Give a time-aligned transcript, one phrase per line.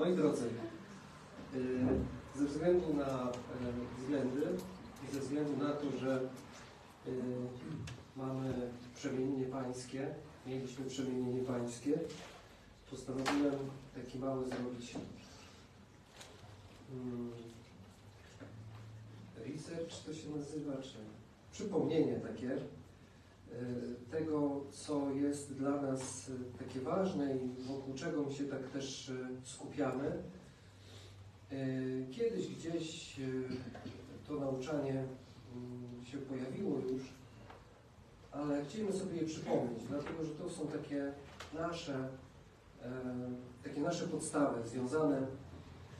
[0.00, 0.44] Moi drodzy,
[1.54, 4.42] y, ze względu na y, względy
[5.08, 6.20] i ze względu na to, że
[7.06, 7.12] y,
[8.16, 10.14] mamy przemienienie pańskie,
[10.46, 11.98] mieliśmy przemienienie pańskie,
[12.90, 13.54] postanowiłem
[13.94, 14.94] taki mały zrobić
[16.92, 17.30] mm,
[19.36, 20.98] research, to się nazywa, czy
[21.52, 22.58] przypomnienie takie
[24.10, 29.08] tego, co jest dla nas y, takie ważne i wokół czego my się tak też
[29.08, 30.22] y, skupiamy.
[32.10, 33.20] Kiedyś gdzieś
[34.28, 35.04] to nauczanie
[35.56, 37.02] mm, się pojawiło już,
[38.32, 41.12] ale chcielibyśmy sobie je przypomnieć, dlatego że to są takie
[41.54, 42.08] nasze,
[42.82, 42.90] e,
[43.64, 45.26] takie nasze podstawy związane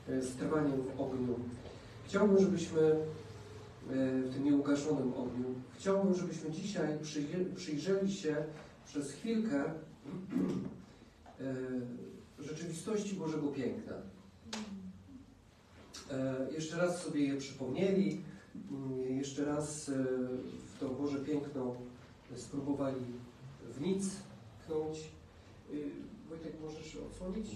[0.09, 1.39] e, z trwaniem w ogniu.
[2.05, 2.95] Chciałbym, żebyśmy e,
[3.89, 5.45] w tym nieugaszonym ogniu,
[5.77, 6.97] chciałbym, żebyśmy dzisiaj
[7.55, 8.35] przyjrzeli, się
[8.85, 9.73] przez chwilkę e,
[12.39, 13.93] rzeczywistości Bożego Piękna.
[16.11, 18.21] E, Jeszcze raz sobie je przypomnieli,
[18.71, 19.93] mm, jeszcze raz e,
[20.75, 21.75] w to Boże Piękno
[22.35, 23.05] spróbowali
[23.73, 24.03] w nic.
[25.73, 25.89] Y,
[26.29, 27.47] Wojtek, możesz odsłonić?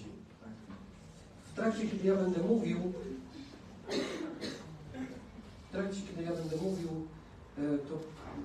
[1.51, 2.77] W trakcie, kiedy ja będę mówił,
[5.75, 6.89] trakcie, kiedy ja będę mówił,
[7.57, 7.95] e, to,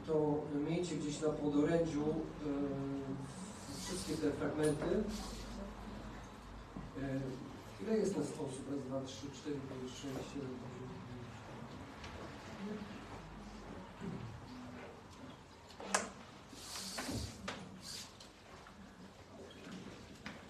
[0.06, 2.14] to miejcie gdzieś na podorędziu e,
[3.84, 4.90] wszystkie te fragmenty.
[7.02, 7.20] E,
[7.82, 8.64] Ile jest nas osób?
[8.70, 10.88] Raz, dwa, trzy, cztery, pięć, sześć, siedem, osiem.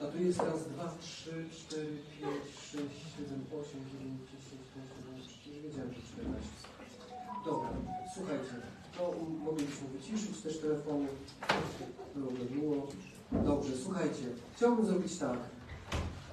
[0.02, 5.62] A tu jest raz, dwa, trzy, cztery, pięć, sześć, siedem, osiem, dziewięć, dziesięć, jedenaście, przecież
[5.62, 6.60] wiedziałem, że czternaście.
[7.44, 7.70] Dobra,
[8.14, 8.54] słuchajcie,
[8.98, 11.06] to moglibyśmy wyciszyć też telefony.
[13.32, 14.24] Dobrze, słuchajcie,
[14.56, 15.38] chciałbym zrobić tak.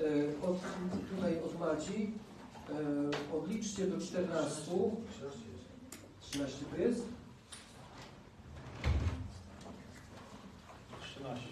[0.01, 0.57] E, Od,
[1.15, 2.11] tutaj od Madzi
[2.69, 4.71] e, odliczcie do 14.
[6.21, 7.03] 13 to jest?
[11.01, 11.47] 13.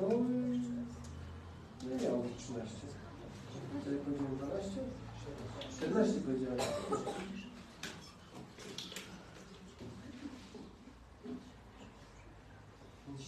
[0.00, 0.08] No,
[1.88, 2.76] nie miało być 13.
[3.84, 4.70] Co ja powiedziałem 12?
[5.76, 6.58] 14 powiedziałem.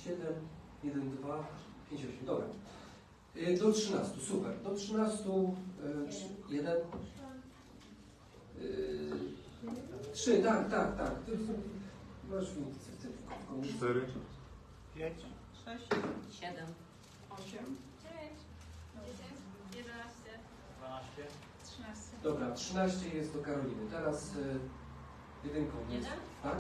[0.05, 0.35] Siedem,
[0.85, 1.47] jeden, dwa,
[1.91, 2.27] pięć, osiem.
[2.27, 2.47] Dobra.
[3.37, 4.53] Y, Do 13, super.
[4.65, 5.29] Do 13,
[5.85, 6.77] y, trz- jeden.
[8.61, 9.35] y,
[10.13, 11.13] Trzy, tak, tak, tak.
[11.27, 11.39] Ty-
[12.31, 13.75] Masz w w- w komisji.
[13.77, 14.07] Cztery.
[14.95, 15.15] 5.
[15.65, 15.85] 6,
[16.41, 16.67] 7,
[17.31, 18.39] 8, 9,
[18.95, 19.41] 10,
[19.77, 20.31] 11,
[20.79, 21.23] 12.
[21.65, 22.17] 13.
[22.23, 23.91] Dobra, 13 jest do Karoliny.
[23.91, 24.59] Teraz y,
[25.45, 26.09] jedynką jest.
[26.43, 26.59] Tak?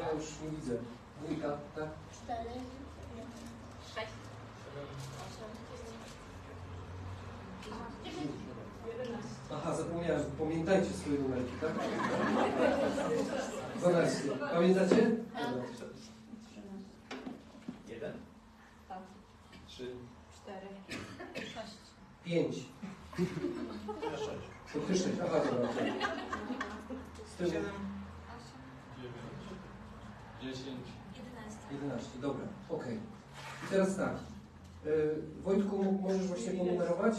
[0.00, 0.76] Ja już nie widzę.
[1.22, 1.88] Dwójka, tak?
[2.24, 2.50] 4,
[3.94, 4.10] 6, 8, 10,
[4.74, 5.73] 11.
[9.52, 10.22] Aha, zapomniałem.
[10.38, 11.70] Pamiętajcie swoje numerki, tak?
[13.78, 14.28] 12.
[14.52, 15.10] Pamiętacie?
[15.34, 15.64] Dobra.
[17.88, 18.12] 1.
[18.88, 18.98] Tak.
[19.66, 19.94] 3.
[20.42, 20.66] 4,
[21.34, 21.56] 6,
[22.24, 22.54] 5.
[22.54, 22.66] 6.
[24.72, 25.08] To ty 6.
[25.24, 25.68] Aha, dobra.
[27.26, 27.64] Z tyłu 7.
[30.42, 30.56] 9.
[30.56, 30.66] 10.
[31.16, 31.58] 11.
[31.72, 32.18] 11.
[32.20, 32.98] Dobra, okej.
[33.64, 34.14] I teraz tak.
[34.86, 37.14] Y, Wojtku, możesz właśnie ponumerować?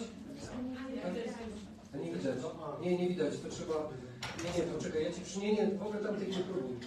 [2.02, 2.38] Nie widać.
[2.82, 3.40] Nie, nie widać.
[3.40, 3.74] To trzeba...
[4.44, 5.04] Nie, nie, poczekaj.
[5.04, 5.40] Ja ci przy...
[5.40, 6.78] Nie, w ogóle tam tej nie próbuj.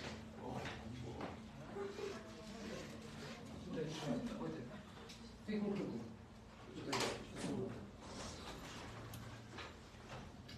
[5.46, 5.98] Tych nie próbuj.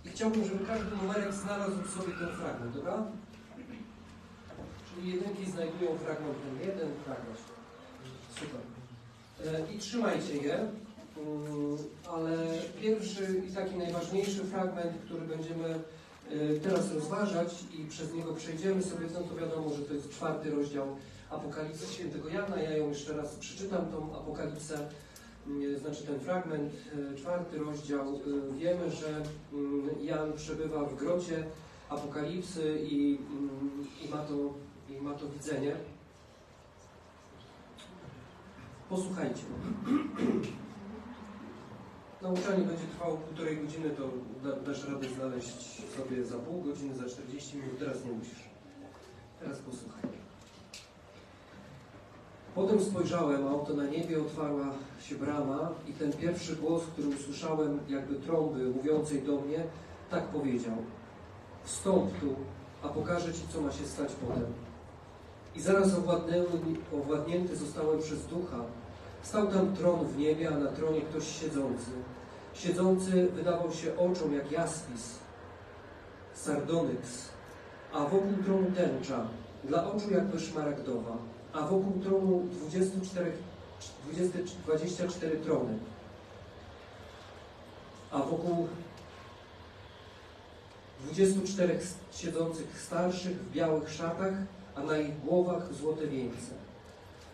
[0.05, 3.07] I chciałbym, żeby każdy numerek znalazł sobie ten fragment, dobra?
[4.89, 7.39] Czyli jedynki znajdują fragment ten jeden, fragment.
[8.35, 8.61] Super.
[9.55, 10.69] E, I trzymajcie je,
[12.13, 12.37] ale
[12.81, 19.07] pierwszy i taki najważniejszy fragment, który będziemy e, teraz rozważać i przez niego przejdziemy sobie,
[19.15, 20.87] no to wiadomo, że to jest czwarty rozdział
[21.31, 22.63] Apokalipsy Świętego Jana.
[22.63, 24.89] Ja ją jeszcze raz przeczytam, tą Apokalipsę,
[25.47, 26.73] mm, znaczy ten fragment,
[27.17, 28.21] czwarty rozdział.
[28.59, 29.23] Wiemy, że
[30.03, 31.45] Jan przebywa w grocie
[31.89, 33.19] Apokalipsy i,
[34.05, 34.35] i, ma, to,
[34.89, 35.77] i ma to widzenie.
[38.89, 39.43] Posłuchajcie.
[42.23, 44.03] Nauczanie będzie trwało półtorej godziny, to
[44.45, 47.79] da, dasz radę znaleźć sobie za pół godziny, za 40 minut.
[47.79, 48.45] Teraz nie musisz.
[49.41, 50.03] Teraz posłuchaj.
[52.55, 54.67] Potem spojrzałem, a oto na niebie otwarła
[55.01, 59.65] się brama i ten pierwszy głos, który usłyszałem jakby trąby mówiącej do mnie,
[60.11, 60.77] tak powiedział.
[61.65, 62.35] Wstąp tu,
[62.83, 64.47] a pokażę Ci, co ma się stać potem.
[65.55, 65.89] I zaraz
[66.93, 68.65] owładnięty zostałem przez ducha.
[69.23, 71.91] Stał tam tron w niebie, a na tronie ktoś siedzący.
[72.55, 75.19] Siedzący wydawał się oczom jak jaspis,
[76.35, 77.29] sardonyks,
[77.93, 79.27] a wokół tronu tęcza,
[79.65, 81.17] dla oczu jakby szmaragdowa,
[81.53, 83.33] a wokół tronu 24,
[84.13, 85.79] 20, 24 trony,
[88.11, 88.69] a wokół
[91.05, 91.81] 24
[92.13, 94.35] siedzących starszych w białych szatach,
[94.75, 96.70] a na ich głowach złote wieńce.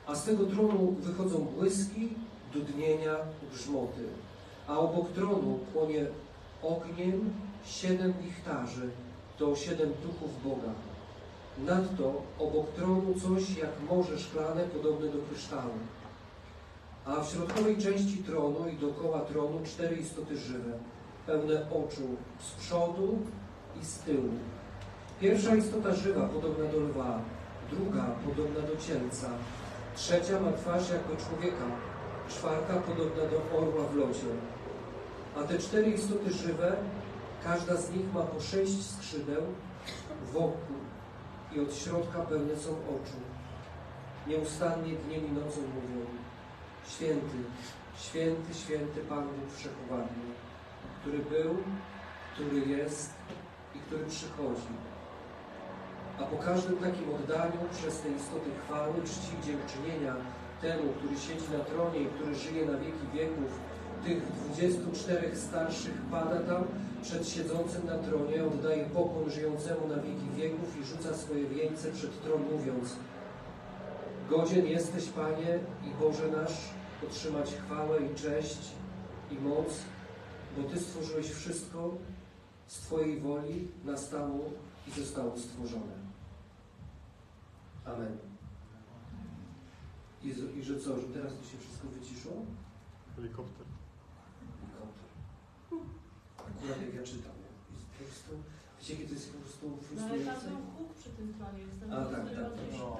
[0.07, 2.09] A z tego tronu wychodzą błyski,
[2.53, 3.17] dudnienia,
[3.53, 4.05] grzmoty,
[4.69, 6.07] a obok tronu płonie
[6.63, 7.31] ogniem
[7.65, 8.91] siedem lichtarzy,
[9.39, 10.73] to siedem duchów Boga.
[11.59, 15.79] Nadto obok tronu coś jak morze szklane podobne do kryształu.
[17.05, 20.73] A w środkowej części tronu i dookoła tronu cztery istoty żywe,
[21.27, 22.09] pełne oczu
[22.41, 23.19] z przodu
[23.83, 24.31] i z tyłu.
[25.21, 27.21] Pierwsza istota żywa podobna do lwa,
[27.71, 29.31] druga podobna do cielca,
[29.97, 31.65] trzecia ma twarz jak do człowieka,
[32.29, 34.31] czwarta podobna do orła w locie.
[35.37, 36.77] A te cztery istoty żywe,
[37.45, 39.43] każda z nich ma po sześć skrzydeł
[40.33, 40.77] wokół
[41.53, 43.19] i od środka pełne są oczu.
[44.27, 46.07] Nieustannie dniem i nocą mówią
[46.89, 47.39] Święty,
[47.99, 49.73] święty, święty Pan Bóg
[51.01, 51.57] który był,
[52.35, 53.11] który jest
[53.75, 54.86] i który przychodzi.
[56.21, 60.15] A po każdym takim oddaniu przez te istoty chwały, czci dziękczynienia
[60.61, 63.51] temu, który siedzi na tronie i który żyje na wieki wieków,
[64.05, 66.65] tych 24 starszych pada tam
[67.03, 72.23] przed siedzącym na tronie, oddaje pokłon żyjącemu na wieki wieków i rzuca swoje wieńce przed
[72.23, 72.97] tron, mówiąc
[74.31, 76.57] Godzien jesteś, Panie i Boże nasz,
[77.09, 78.59] otrzymać chwałę i cześć
[79.31, 79.67] i moc,
[80.57, 81.91] bo Ty stworzyłeś wszystko
[82.67, 84.41] z Twojej woli nastało
[84.89, 86.06] i zostało stworzone.
[87.87, 88.19] Amen.
[90.23, 90.29] I,
[90.59, 92.33] I że co, że teraz to się wszystko wyciszło?
[93.17, 93.67] Helikopter.
[94.61, 95.09] Helikopter.
[96.39, 97.33] Akurat jak ja czytam.
[97.71, 98.33] I po prostu,
[98.81, 99.67] wiecie, to jest po prostu
[99.97, 100.51] No ale tam frustrujące?
[100.79, 102.53] huk przy tym tronie, tam A, tak, tak, tak.
[102.79, 102.99] No.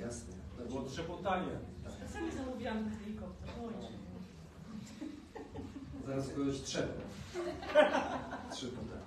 [0.00, 0.32] Jasne.
[0.56, 1.52] Znaczy, Było trzepotanie.
[2.00, 3.48] Ja sami zamówiłam ten helikopter.
[3.64, 3.92] Ojcze.
[6.06, 6.92] Zaraz go już trzeba.
[8.52, 8.98] Trzy potem.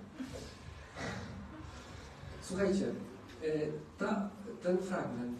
[2.41, 2.85] Słuchajcie,
[3.43, 3.47] e,
[3.97, 4.29] ta,
[4.63, 5.38] ten fragment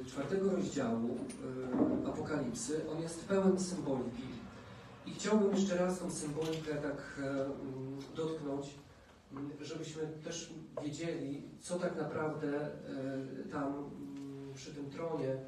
[0.00, 1.16] e, czwartego rozdziału
[2.04, 4.22] e, Apokalipsy, on jest pełen symboliki.
[5.06, 8.66] I chciałbym jeszcze raz tą symbolikę tak e, mm, dotknąć,
[9.32, 10.52] m, żebyśmy też
[10.82, 12.70] wiedzieli, co tak naprawdę e,
[13.52, 15.40] tam mm, przy tym tronie e,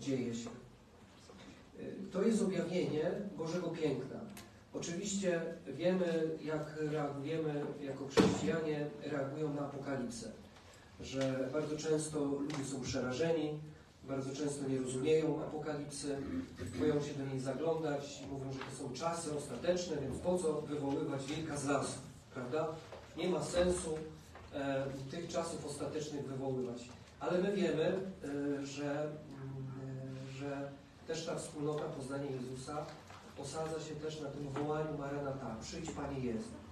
[0.00, 0.50] dzieje się.
[2.12, 4.20] To jest objawienie Bożego piękna.
[4.74, 10.32] Oczywiście wiemy, jak reagujemy jako chrześcijanie, reagują na apokalipsę.
[11.00, 13.60] Że bardzo często ludzie są przerażeni,
[14.08, 16.16] bardzo często nie rozumieją apokalipsy,
[16.80, 21.26] boją się do niej zaglądać mówią, że to są czasy ostateczne, więc po co wywoływać
[21.26, 21.98] wilka z lasu,
[22.34, 22.68] prawda?
[23.16, 23.98] Nie ma sensu
[24.54, 26.88] e, tych czasów ostatecznych wywoływać.
[27.20, 29.12] Ale my wiemy, e, że, mm,
[30.28, 30.70] e, że
[31.06, 32.86] też ta wspólnota poznania Jezusa
[33.38, 36.65] osadza się też na tym wołaniu Maranata, przyjdź Panie Jezu.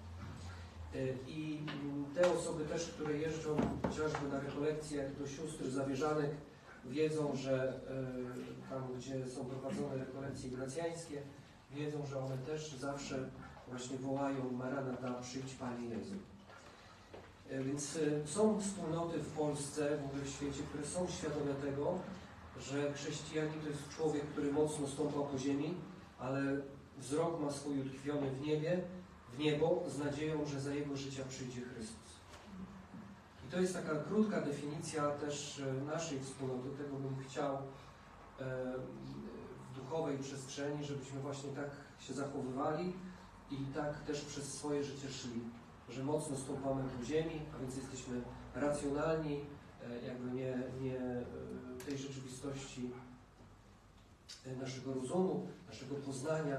[0.95, 6.31] Y, I mm, te osoby też, które jeżdżą chociażby na rekolekcje do sióstr zawierzanych,
[6.85, 7.81] wiedzą, że
[8.67, 11.23] y, tam, gdzie są prowadzone rekolekcje ignacjańskie,
[11.71, 13.31] wiedzą, że one też zawsze
[13.69, 16.15] właśnie wołają Maranata, przyjdź Panie Jezu.
[17.53, 21.99] Y, Więc są wspólnoty w Polsce, w ogóle w świecie, które są świadome tego,
[22.61, 25.75] że chrześcijanin to jest człowiek, który mocno stąpa po ziemi,
[26.19, 26.43] ale
[26.99, 28.81] wzrok ma swój utkwiony w niebie,
[29.35, 32.15] w niebo, z nadzieją, że za jego życia przyjdzie Chrystus.
[33.49, 36.69] I to jest taka krótka definicja też e, naszej wspólnoty.
[36.79, 37.61] Tego bym chciał e,
[39.73, 42.93] w duchowej przestrzeni, żebyśmy właśnie tak się zachowywali
[43.51, 45.41] i tak też przez swoje życie szli.
[45.89, 48.23] Że mocno stąpamy po ziemi, a więc jesteśmy
[48.55, 49.41] racjonalni,
[49.83, 51.01] e, jakby nie, nie
[51.87, 52.91] tej rzeczywistości
[54.61, 56.57] naszego rozumu, naszego poznania.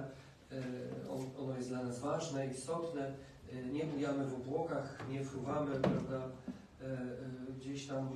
[0.55, 3.13] E, on- Ono jest dla nas ważne, istotne.
[3.53, 6.29] E, Nie bujamy w obłokach, nie fruwamy, prawda?
[6.81, 7.15] E,
[7.59, 8.09] Gdzieś tam,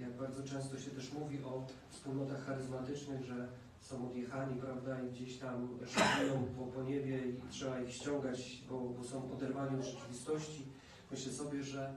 [0.00, 3.48] jak bardzo często się też mówi o wspólnotach charyzmatycznych, że
[3.80, 8.80] są odjechani, prawda, i gdzieś tam szafują po, po niebie i trzeba ich ściągać, bo,
[8.80, 10.62] bo są oderwani od rzeczywistości.
[11.10, 11.92] Myślę sobie, że,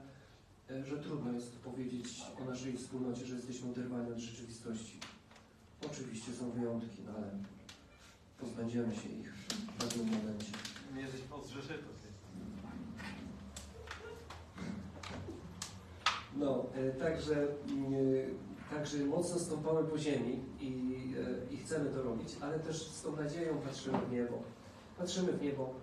[0.84, 4.98] że trudno jest powiedzieć o naszej wspólnocie, że jesteśmy oderwani od rzeczywistości.
[5.90, 7.30] Oczywiście są wyjątki, no ale
[8.42, 10.52] pozbędziemy się ich w pewnym momencie.
[10.94, 11.92] Nie jesteś zrzeszytą.
[16.36, 18.38] No, e, także mm,
[18.74, 20.68] Także mocno stąpamy po ziemi i,
[21.50, 24.42] e, i chcemy to robić, ale też z tą nadzieją patrzymy w niebo.
[24.98, 25.74] Patrzymy w niebo,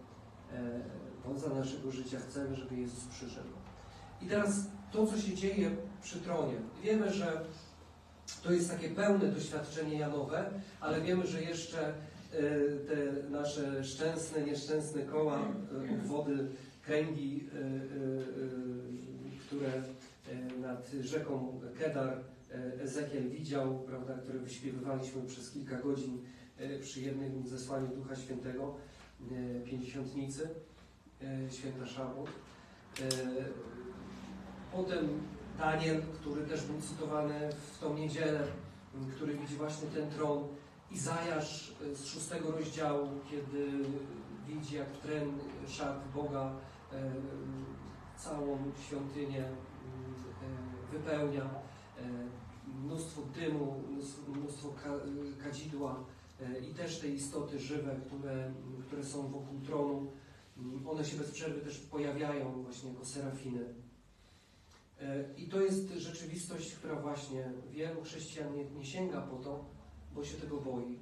[0.54, 0.80] e,
[1.26, 3.50] bo za naszego życia chcemy, żeby Jezus przyszedł.
[4.22, 6.54] I teraz to, co się dzieje przy tronie.
[6.84, 7.46] Wiemy, że
[8.44, 10.50] to jest takie pełne doświadczenie Janowe,
[10.80, 11.94] ale wiemy, że jeszcze e,
[12.88, 16.48] te nasze szczęsne, nieszczęsne koła, e, obwody,
[16.82, 17.76] kręgi, e, e, e,
[19.48, 22.18] które e, nad rzeką Kedar
[22.52, 26.18] e, Ezekiel widział, prawda, które wyśpiewywaliśmy przez kilka godzin
[26.58, 28.76] e, przy jednym zesłaniu Ducha Świętego,
[29.32, 30.50] e, pięćdziesiątnicy,
[31.24, 32.28] e, święta Szabot.
[33.02, 33.10] E,
[34.72, 35.08] Potem
[35.58, 38.40] Daniel, który też był cytowany w tą niedzielę,
[39.16, 40.48] który widzi właśnie ten tron.
[40.92, 43.72] Izajasz e, z szóstego rozdziału, kiedy
[44.48, 45.32] widzi jak tren
[45.68, 46.56] szat Boga
[46.94, 47.12] e,
[48.18, 49.50] całą świątynię
[50.92, 51.50] wypełnia.
[52.84, 54.90] Mnóstwo dymu, mnóstwo, mnóstwo ka,
[55.44, 56.04] kadzidła
[56.72, 58.54] i też te istoty żywe, które,
[58.88, 60.12] które są wokół tronu.
[60.88, 63.74] One się bez przerwy też pojawiają właśnie jako serafiny.
[65.38, 69.66] I to jest rzeczywistość, która właśnie wielu chrześcijan nie, nie sięga po to,
[70.16, 71.00] bo się tego boi,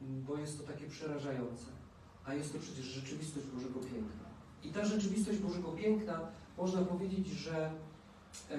[0.00, 1.66] bo jest to takie przerażające.
[2.24, 4.22] A jest to przecież rzeczywistość Bożego Piękna.
[4.64, 6.20] I ta rzeczywistość Bożego Piękna,
[6.58, 7.72] można powiedzieć, że
[8.50, 8.58] e,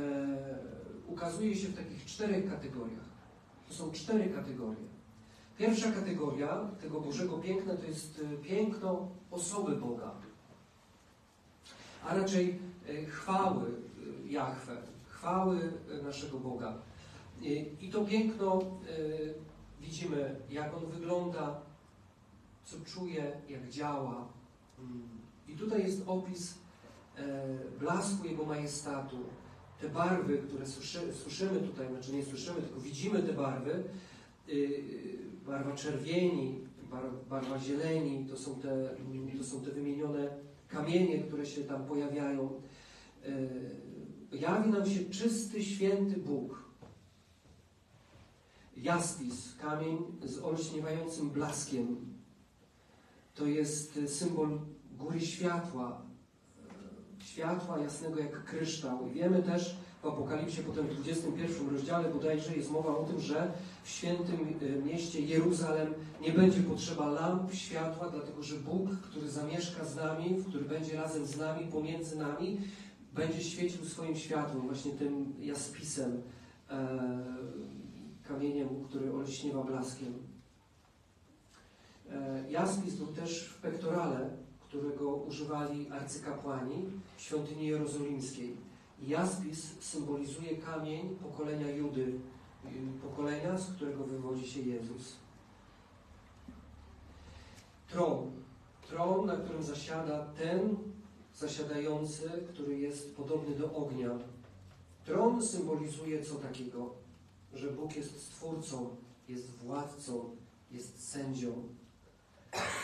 [1.08, 3.14] ukazuje się w takich czterech kategoriach.
[3.68, 4.94] To są cztery kategorie.
[5.58, 10.12] Pierwsza kategoria tego Bożego Piękna to jest e, piękno osoby Boga,
[12.08, 12.60] a raczej
[12.90, 13.66] e, chwały
[14.28, 15.74] e, Jahwe, chwały
[16.04, 16.74] naszego Boga.
[17.42, 18.62] I- to piękno
[19.84, 21.62] widzimy, jak on wygląda,
[22.66, 24.28] co czuje, jak działa.
[24.80, 25.08] Mm.
[25.48, 26.58] I tutaj jest opis
[27.18, 27.44] e,
[27.80, 29.18] blasku Jego majestatu.
[29.82, 33.84] Te barwy, które słyszy, słyszymy tutaj, znaczy nie słyszymy, tylko widzimy te barwy.
[34.50, 34.84] Y,
[35.46, 36.60] barwa czerwieni,
[36.92, 38.90] bar, barwa zieleni, to są, te,
[39.38, 40.30] to są te wymienione
[40.68, 42.62] kamienie, które się tam pojawiają.
[43.25, 46.62] Y, jawi nam się czysty, święty Bóg.
[48.77, 51.96] Jaspis, kamień z olśniewającym blaskiem.
[53.36, 54.60] To jest y, symbol
[54.98, 56.01] góry światła,
[57.22, 59.08] y, światła jasnego jak kryształ.
[59.08, 63.51] I wiemy też w Apokalipsie, potem w 21 rozdziale bodajże jest mowa o tym, że
[63.84, 69.86] w świętym y, mieście Jeruzalem nie będzie potrzeba lamp światła, dlatego że Bóg, który zamieszka
[69.86, 72.58] z nami, który będzie razem z nami, pomiędzy nami,
[73.13, 76.22] będzie świecił swoim światłem, właśnie tym jaspisem,
[76.70, 77.24] e,
[78.27, 80.13] kamieniem, który olśniewa blaskiem.
[82.10, 86.86] E, jaspis był też w pektorale, którego używali arcykapłani
[87.18, 88.58] w świątyni jerozolimskiej.
[89.01, 92.20] Jaspis symbolizuje kamień pokolenia Judy,
[93.01, 95.15] pokolenia, z którego wywodzi się Jezus.
[97.88, 98.32] Tron.
[98.88, 100.75] Tron, na którym zasiada ten
[101.36, 104.10] zasiadający, który jest podobny do ognia.
[105.06, 107.02] Tron symbolizuje co takiego?
[107.53, 108.95] Że Bóg jest stwórcą,
[109.29, 110.36] jest władcą,
[110.72, 111.63] jest sędzią.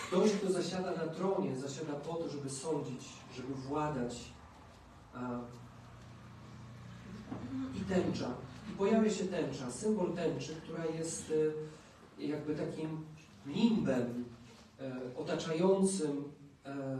[0.08, 4.34] Ktoś, kto zasiada na tronie, zasiada po to, żeby sądzić, żeby władać.
[7.76, 8.34] I tęcza.
[8.70, 11.34] I pojawia się tęcza, symbol tęczy, która jest
[12.20, 13.06] e, jakby takim
[13.46, 14.26] nimbem
[14.80, 16.24] e, otaczającym
[16.66, 17.00] e,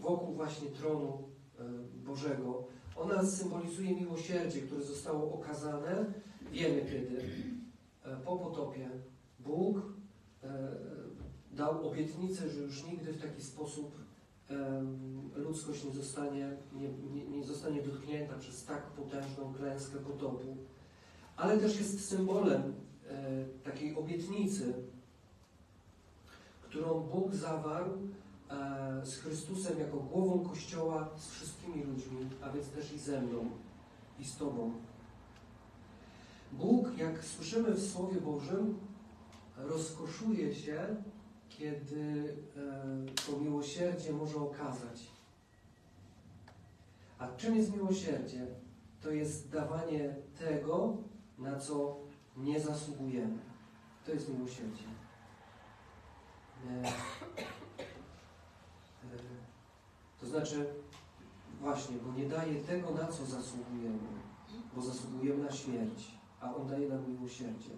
[0.00, 1.22] wokół właśnie tronu
[2.04, 2.64] Bożego.
[2.96, 6.04] Ona symbolizuje miłosierdzie, które zostało okazane,
[6.56, 7.24] wiemy kiedy,
[8.04, 8.90] e, po potopie.
[9.38, 9.78] Bóg
[10.42, 10.48] e,
[11.52, 14.06] dał obietnicę, że już nigdy w taki sposób
[15.36, 20.56] ludzkość nie zostanie, nie, nie, nie zostanie dotknięta przez tak potężną klęskę potopu.
[21.36, 22.62] Ale też jest symbolem
[23.08, 24.74] e, takiej obietnicy,
[26.62, 27.90] którą Bóg zawarł
[29.02, 33.50] z Chrystusem jako głową Kościoła z wszystkimi ludźmi, a więc też i ze mną
[34.18, 34.72] i z Tobą.
[36.52, 38.78] Bóg, jak słyszymy w Słowie Bożym,
[39.56, 40.96] rozkoszuje się,
[41.48, 45.10] kiedy e, to miłosierdzie może okazać.
[47.18, 48.46] A czym jest miłosierdzie?
[49.00, 50.96] To jest dawanie tego,
[51.38, 51.96] na co
[52.36, 53.38] nie zasługujemy.
[54.06, 54.84] To jest miłosierdzie.
[56.66, 56.92] E, e,
[60.20, 60.66] to znaczy,
[61.60, 63.98] właśnie, bo nie daje tego, na co zasługujemy,
[64.76, 67.70] bo zasługujemy na śmierć, a On daje nam miłosierdzie.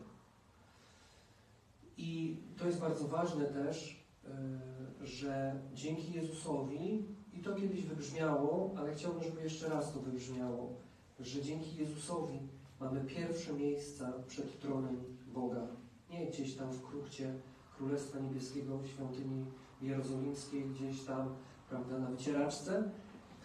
[1.96, 8.94] I to jest bardzo ważne też, e, że dzięki Jezusowi, i to kiedyś wybrzmiało, ale
[8.94, 10.72] chciałbym, żeby jeszcze raz to wybrzmiało,
[11.20, 12.38] że dzięki Jezusowi
[12.80, 14.96] mamy pierwsze miejsca przed tronem
[15.34, 15.66] Boga.
[16.10, 17.34] Nie gdzieś tam w kruchcie
[17.76, 19.44] Królestwa Niebieskiego, w świątyni
[19.82, 21.34] jerozolimskiej, gdzieś tam,
[21.70, 22.90] prawda, na wycieraczce,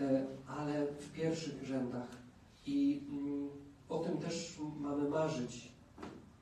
[0.01, 2.07] e, ale w pierwszych rzędach.
[2.65, 3.49] I mm,
[3.93, 5.71] o tym też mamy marzyć.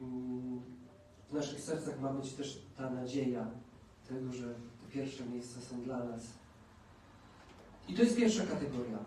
[0.01, 0.61] Mm,
[1.29, 3.47] w naszych sercach ma być też ta nadzieja
[4.09, 6.23] tego, że te pierwsze miejsca są dla nas.
[7.89, 8.97] I to jest pierwsza kategoria.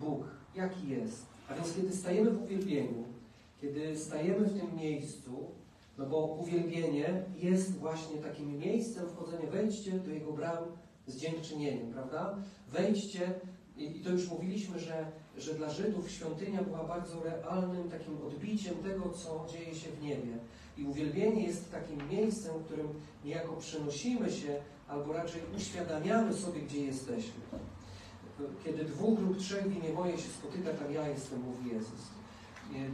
[0.00, 0.24] Bóg,
[0.54, 1.26] jaki jest.
[1.48, 3.04] A więc kiedy stajemy w uwielbieniu,
[3.60, 5.50] kiedy stajemy w tym miejscu,
[5.98, 10.64] no bo uwielbienie jest właśnie takim miejscem wchodzenia, wejdźcie do Jego bram
[11.06, 12.36] z dziękczynieniem, prawda?
[12.72, 13.40] Wejdźcie,
[13.76, 18.74] i i to już mówiliśmy, że, że dla Żydów świątynia była bardzo realnym takim odbiciem
[18.74, 20.38] tego, co dzieje się w niebie.
[20.76, 22.88] I uwielbienie jest takim miejscem, w którym
[23.24, 27.40] niejako przenosimy się, albo raczej uświadamiamy sobie, gdzie jesteśmy.
[28.64, 32.10] Kiedy dwóch lub trzech w imię moje się spotyka, tam ja jestem, mówi Jezus.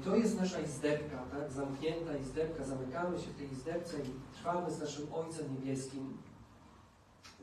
[0.04, 1.52] To jest nasza izdebka, tak?
[1.52, 6.16] zamknięta izdebka, zamykamy się w tej izdebce i trwamy z naszym Ojcem Niebieskim.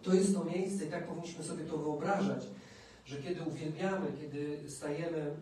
[0.03, 2.47] To jest to miejsce i tak powinniśmy sobie to wyobrażać,
[3.05, 5.35] że kiedy uwielbiamy, kiedy stajemy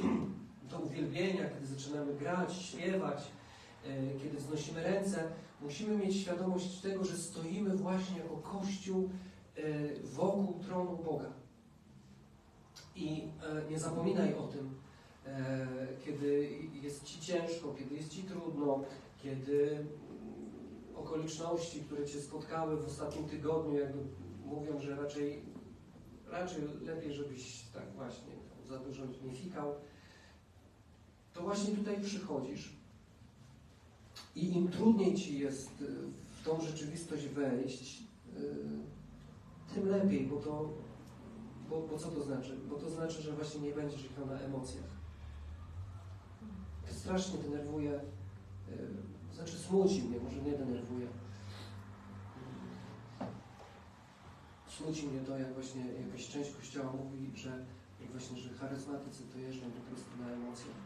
[0.70, 3.22] do uwielbienia, kiedy zaczynamy grać, śpiewać,
[3.84, 5.30] e, kiedy wznosimy ręce,
[5.60, 9.10] musimy mieć świadomość tego, że stoimy właśnie jako Kościół
[9.56, 9.62] e,
[10.02, 11.32] wokół tronu Boga.
[12.96, 14.74] I e, nie zapominaj o tym,
[16.04, 16.50] kiedy
[16.82, 18.84] jest Ci ciężko, kiedy jest Ci trudno,
[19.22, 19.86] kiedy
[20.94, 23.98] okoliczności, które Cię spotkały w ostatnim tygodniu, jakby
[24.46, 25.42] mówią, że raczej,
[26.30, 28.32] raczej lepiej, żebyś tak właśnie
[28.68, 29.74] za dużo nie fikał,
[31.32, 32.76] to właśnie tutaj przychodzisz.
[34.36, 35.86] I im trudniej Ci jest y,
[36.40, 38.02] w tą rzeczywistość wejść,
[38.36, 40.68] y, tym lepiej, bo to
[41.70, 42.56] bo, bo co to znaczy?
[42.68, 44.94] Bo to znaczy, że właśnie nie będziesz jechał na emocjach.
[46.88, 51.06] To strasznie denerwuje, yy, znaczy smuci mnie, może nie denerwuje.
[54.78, 57.64] Smuci mnie to, jak właśnie jakaś część Kościoła mówi, że
[58.12, 60.80] właśnie, że charyzmatycy to jeżdżą po prostu na emocjach.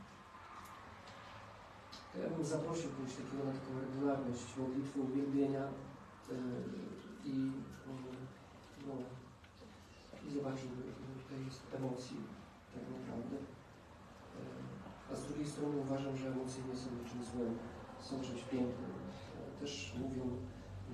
[2.12, 5.64] To ja bym zaprosił kogoś takiego na taką regularność modlitwy, uwielbienia
[6.28, 6.36] yy,
[7.24, 8.12] i yy,
[8.86, 8.94] no,
[10.26, 10.82] i zobaczył, że
[11.22, 12.20] tutaj jest emocji
[12.74, 13.36] tak naprawdę.
[14.38, 17.58] E, A z drugiej strony uważam, że emocje nie są niczym złym,
[18.00, 18.92] są czymś pięknym.
[19.60, 20.24] Też mówią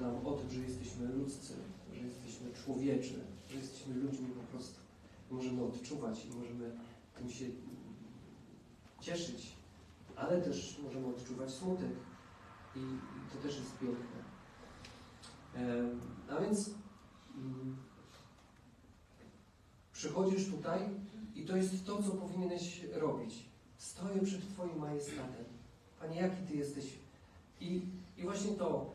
[0.00, 1.54] nam o tym, że jesteśmy ludzcy,
[2.44, 3.14] jesteśmy człowieczy,
[3.50, 4.80] że jesteśmy ludźmi po prostu.
[5.30, 6.70] Możemy odczuwać i możemy
[7.16, 7.44] tym się
[9.00, 9.52] cieszyć,
[10.16, 11.90] ale też możemy odczuwać smutek
[12.76, 12.80] i,
[13.32, 14.24] to też jest piękne.
[15.56, 15.88] E,
[16.30, 16.70] A więc
[17.36, 17.76] mm,
[19.92, 20.80] Przychodzisz tutaj
[21.34, 23.48] i to jest to, co powinieneś robić.
[23.76, 25.44] Stoję przed Twoim majestatem.
[26.00, 26.84] Panie, jaki Ty jesteś?
[27.60, 27.82] I,
[28.16, 28.94] i właśnie to.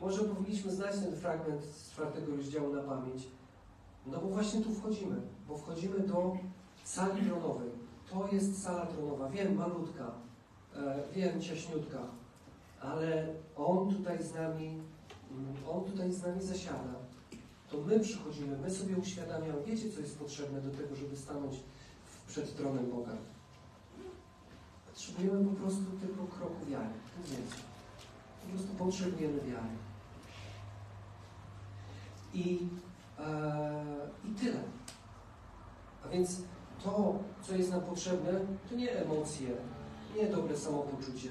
[0.00, 3.22] Może powinniśmy znać ten fragment z czwartego rozdziału na pamięć.
[4.06, 5.16] No bo właśnie tu wchodzimy.
[5.48, 6.36] Bo wchodzimy do
[6.84, 7.70] sali tronowej.
[8.10, 9.28] To jest sala tronowa.
[9.28, 10.10] Wiem, malutka.
[10.76, 11.98] E, wiem, ciaśniutka.
[12.80, 17.06] Ale On tutaj z nami, mm, On tutaj z nami zasiada
[17.70, 21.56] to my przychodzimy, my sobie uświadamiamy, wiecie, co jest potrzebne do tego, żeby stanąć
[22.28, 23.12] przed tronem Boga.
[24.86, 26.94] Potrzebujemy po prostu tylko kroku wiary.
[28.46, 29.76] Po prostu potrzebujemy wiary.
[32.34, 32.58] I,
[33.18, 33.84] e,
[34.24, 34.60] I tyle.
[36.04, 36.42] A więc
[36.84, 38.32] to, co jest nam potrzebne,
[38.70, 39.48] to nie emocje,
[40.16, 41.30] nie dobre samopoczucie,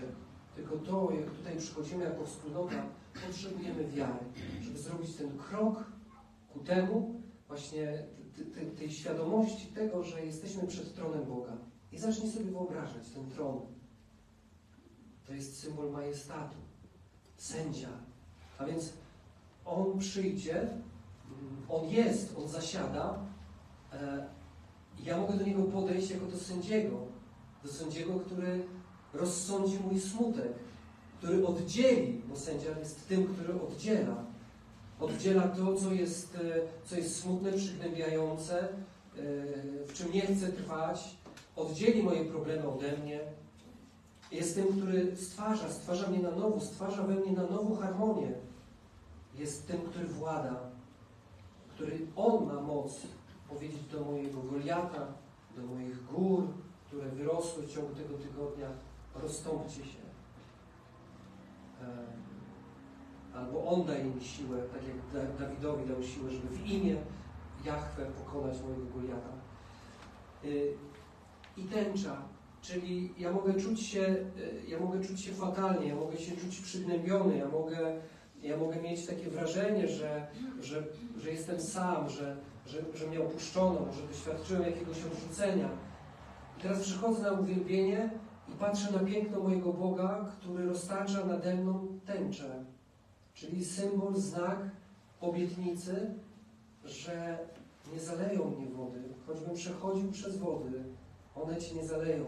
[0.56, 2.86] tylko to, jak tutaj przychodzimy jako wspólnota,
[3.28, 4.26] potrzebujemy wiary,
[4.62, 5.84] żeby zrobić ten krok
[6.54, 8.04] ku temu właśnie
[8.78, 11.58] tej świadomości tego, że jesteśmy przed tronem Boga.
[11.92, 13.62] I zacznij sobie wyobrażać ten tron.
[15.26, 16.56] To jest symbol majestatu,
[17.38, 17.90] sędzia.
[18.58, 18.94] A więc
[19.66, 23.20] on przyjdzie, mm, on jest, on zasiada.
[23.94, 24.26] E,
[25.04, 26.98] ja mogę do niego podejść jako do sędziego,
[27.64, 28.64] do sędziego, który
[29.14, 30.54] rozsądzi mój smutek,
[31.18, 34.26] który oddzieli, bo sędzia jest tym, który oddziela
[35.00, 36.40] oddziela to, co jest, e,
[36.86, 38.68] co jest smutne, przygnębiające, e,
[39.88, 41.18] w czym nie chcę trwać,
[41.56, 43.20] oddzieli moje problemy ode mnie.
[44.32, 48.32] Jest tym, który stwarza, stwarza mnie na nowo, stwarza we mnie na nowo harmonię.
[49.36, 50.56] Jest tym, który włada,
[51.70, 53.02] który On ma moc
[53.50, 55.08] powiedzieć do mojego Goliata,
[55.58, 56.48] do moich gór,
[56.88, 58.68] które wyrosły w ciągu tego tygodnia,
[59.16, 60.06] rozstąpcie się.
[63.36, 64.98] Albo On daje mi siłę, tak jak
[65.40, 66.96] Da- Dawidowi dał siłę, żeby w imię
[67.66, 69.30] Jahwe pokonać mojego Goliata.
[70.46, 70.74] Y,
[71.58, 72.22] I tęcza,
[72.68, 74.26] Czyli ja mogę czuć się, y,
[74.68, 78.02] ja mogę czuć się fatalnie, ja mogę się czuć przygnębiony, ja mogę,
[78.42, 80.28] ja mogę mieć takie wrażenie, że,
[80.62, 80.84] że,
[81.18, 85.70] że jestem sam, że, że, że mnie opuszczono, że doświadczyłem jakiegoś odrzucenia.
[86.58, 88.10] I teraz przychodzę na uwielbienie
[88.50, 92.66] i patrzę na piękno mojego Boga, który roztacza nade mną tęczę,
[93.34, 94.58] czyli symbol, znak
[95.22, 96.14] obietnicy,
[96.86, 97.38] że
[97.94, 100.84] nie zaleją mnie wody, choćbym przechodził przez wody,
[101.36, 102.26] one cię nie zaleją,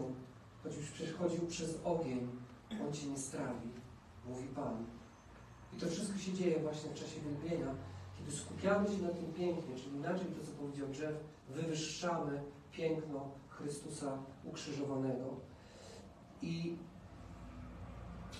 [0.62, 2.28] choćbyś przechodził przez ogień,
[2.86, 3.68] on cię nie strawi,
[4.28, 4.86] mówi Pan.
[5.72, 7.74] I to wszystko się dzieje właśnie w czasie wielbienia,
[8.18, 11.16] kiedy skupiamy się na tym pięknie, czyli inaczej to, co powiedział Jeff,
[11.48, 12.42] wywyższamy
[12.72, 15.36] piękno Chrystusa ukrzyżowanego.
[16.42, 16.76] I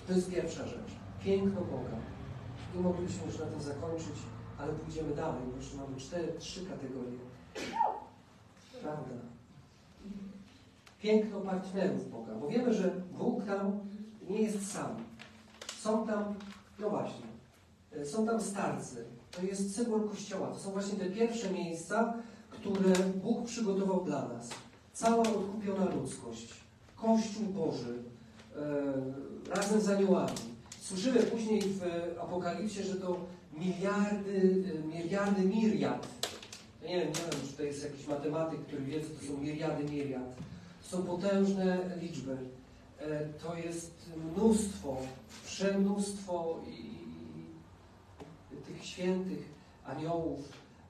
[0.07, 0.91] to jest pierwsza rzecz.
[1.23, 1.97] Piękno Boga.
[2.75, 4.15] I moglibyśmy już na tym zakończyć,
[4.57, 7.19] ale pójdziemy dalej, bo jeszcze mamy cztery, trzy kategorie.
[8.81, 9.15] Prawda?
[11.01, 13.79] Piękno partnerów Boga, bo wiemy, że Bóg tam
[14.29, 14.95] nie jest sam.
[15.79, 16.23] Są tam,
[16.79, 17.25] no właśnie,
[17.91, 19.05] e, są tam starcy.
[19.31, 20.47] To jest symbol Kościoła.
[20.47, 22.13] To są właśnie te pierwsze miejsca,
[22.49, 24.49] które Bóg przygotował dla nas.
[24.93, 26.53] Cała odkupiona ludzkość,
[26.95, 28.03] Kościół Boży,
[28.55, 30.37] e, razem z aniołami.
[30.81, 31.81] Słyszymy później w
[32.21, 33.19] Apokalipsie, że to
[33.53, 36.07] miliardy, e, miliardy miriad.
[36.83, 39.83] Nie wiem, nie wiem, czy to jest jakiś matematyk, który wie, co to są miriady
[39.83, 40.35] miriad.
[40.89, 42.37] Są potężne liczby.
[42.99, 44.97] E, To jest mnóstwo,
[45.45, 49.49] przemnóstwo i, i, tych świętych
[49.85, 50.39] aniołów.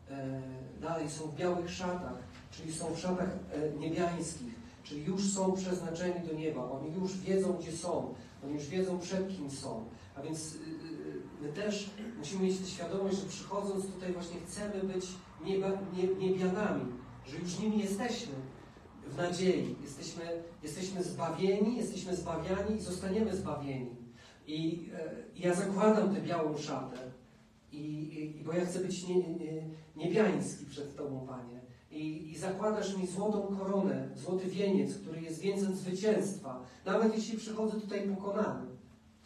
[0.09, 0.41] E,
[0.81, 2.17] Dalej są w białych szatach,
[2.51, 6.71] czyli są w szatach e, niebiańskich, czyli już są przeznaczeni do nieba.
[6.71, 8.13] Oni już wiedzą, gdzie są.
[8.43, 9.83] Oni już wiedzą, przed kim są.
[10.15, 15.05] A więc y, y, my też musimy mieć świadomość, że przychodząc tutaj właśnie chcemy być
[15.45, 16.85] nieba, nie, niebianami,
[17.27, 18.33] że już nimi jesteśmy
[19.11, 19.75] w nadziei.
[19.83, 20.23] Jesteśmy,
[20.63, 23.95] jesteśmy zbawieni, jesteśmy zbawiani i zostaniemy zbawieni.
[24.47, 26.97] I e, ja zakładam tę białą szatę,
[27.71, 27.81] i,
[28.39, 29.63] i, bo ja chcę być nie, nie,
[29.95, 31.59] niebiański przed Tobą, Panie.
[31.91, 36.63] I, I zakładasz mi złotą koronę, złoty wieniec, który jest wieńcem zwycięstwa.
[36.85, 38.67] Nawet jeśli przychodzę tutaj pokonany,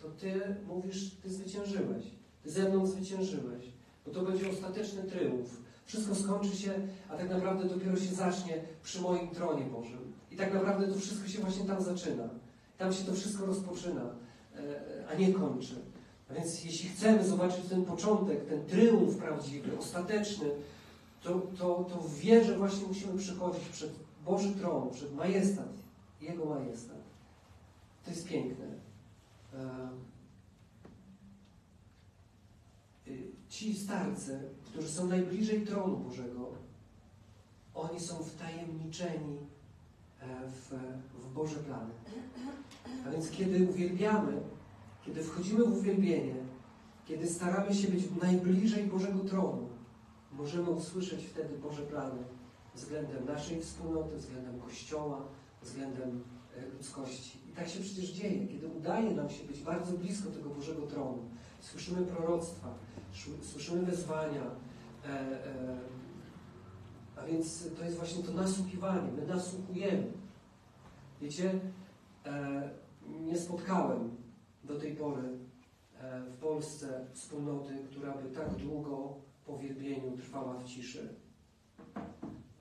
[0.01, 2.05] to Ty mówisz, Ty zwyciężyłeś.
[2.43, 3.65] Ty ze mną zwyciężyłeś.
[4.05, 5.62] Bo to będzie ostateczny tryumf.
[5.85, 6.73] Wszystko skończy się,
[7.09, 10.13] a tak naprawdę dopiero się zacznie przy moim tronie Bożym.
[10.31, 12.29] I tak naprawdę to wszystko się właśnie tam zaczyna.
[12.77, 14.01] Tam się to wszystko rozpoczyna,
[14.55, 15.75] e, a nie kończy.
[16.29, 20.49] A więc jeśli chcemy zobaczyć ten początek, ten tryumf prawdziwy, ostateczny,
[21.23, 23.91] to, to, to w wierze właśnie musimy przychodzić przed
[24.25, 25.69] Boży tron, przed majestat,
[26.21, 26.97] Jego majestat.
[28.05, 28.65] To jest piękne.
[29.53, 29.89] E,
[33.07, 34.39] y, Ci starcy,
[34.73, 36.47] którzy są najbliżej tronu Bożego,
[37.75, 39.37] oni są wtajemniczeni
[40.21, 40.69] e, w,
[41.23, 41.93] w Boże plany.
[43.07, 44.41] A więc kiedy uwielbiamy,
[45.05, 46.35] kiedy wchodzimy w uwielbienie,
[47.05, 49.69] kiedy staramy się być najbliżej Bożego tronu,
[50.31, 52.23] możemy usłyszeć wtedy Boże plany
[52.75, 55.21] względem naszej wspólnoty, względem Kościoła,
[55.61, 56.23] względem
[56.57, 57.37] e, ludzkości.
[57.49, 61.17] I tak się przecież dzieje, kiedy udaje nam się być bardzo blisko tego Bożego tronu.
[61.61, 62.73] Słyszymy proroctwa,
[63.41, 64.41] słyszymy wezwania,
[65.05, 65.77] e, e,
[67.15, 69.11] a więc to jest właśnie to nasłuchiwanie.
[69.11, 70.11] My nasłuchujemy.
[71.21, 71.59] Wiecie,
[72.25, 72.69] e,
[73.25, 74.15] nie spotkałem
[74.63, 75.21] do tej pory
[76.27, 81.15] w Polsce wspólnoty, która by tak długo po wielbieniu trwała w ciszy.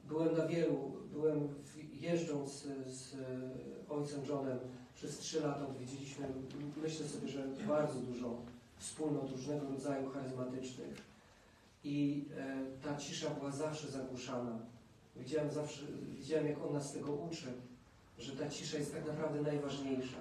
[0.09, 3.17] Byłem na wielu, byłem w, jeżdżąc z, z
[3.89, 4.59] ojcem Johnem
[4.95, 6.27] przez trzy lata odwiedziliśmy,
[6.83, 8.39] myślę sobie, że bardzo dużo
[8.83, 11.03] wspólnot różnego rodzaju charyzmatycznych.
[11.85, 14.59] I e, ta cisza była zawsze zagłuszana.
[15.17, 15.83] Widziałem zawsze,
[16.19, 17.53] widziałem jak on nas tego uczy,
[18.19, 20.17] że ta cisza jest tak naprawdę najważniejsza.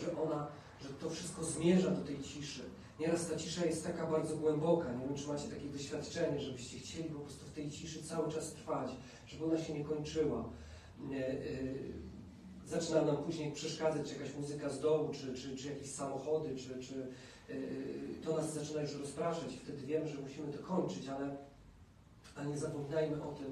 [0.00, 0.46] Że ona,
[0.82, 2.62] że to wszystko zmierza do tej ciszy.
[3.00, 4.92] Nieraz ta cisza jest taka bardzo głęboka.
[4.92, 8.52] Nie wiem, czy macie takie doświadczenie, żebyście chcieli po prostu w tej ciszy cały czas
[8.52, 8.90] trwać,
[9.26, 10.44] żeby ona się nie kończyła.
[12.66, 17.06] Zaczyna nam później przeszkadzać jakaś muzyka z dołu, czy, czy, czy jakieś samochody, czy, czy
[17.48, 17.54] e,
[18.24, 19.56] to nas zaczyna już rozpraszać.
[19.64, 21.36] Wtedy wiemy, że musimy to kończyć, ale,
[22.36, 23.46] ale nie zapominajmy o tym,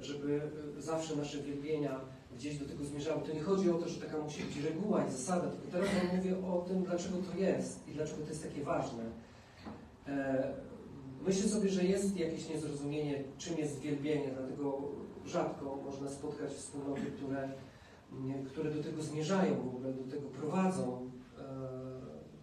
[0.00, 0.40] żeby
[0.78, 2.00] e, zawsze nasze wielbienia
[2.36, 3.22] gdzieś do tego zmierzały.
[3.22, 6.16] To nie chodzi o to, że taka musi być reguła i zasada, tylko teraz Wam
[6.16, 9.04] mówię o tym, dlaczego to jest i dlaczego to jest takie ważne.
[10.06, 10.68] E,
[11.26, 14.78] Myślę sobie, że jest jakieś niezrozumienie, czym jest wielbienie, dlatego
[15.26, 17.48] rzadko można spotkać wspólnoty, które,
[18.46, 21.44] które do tego zmierzają, w ogóle do tego prowadzą, e,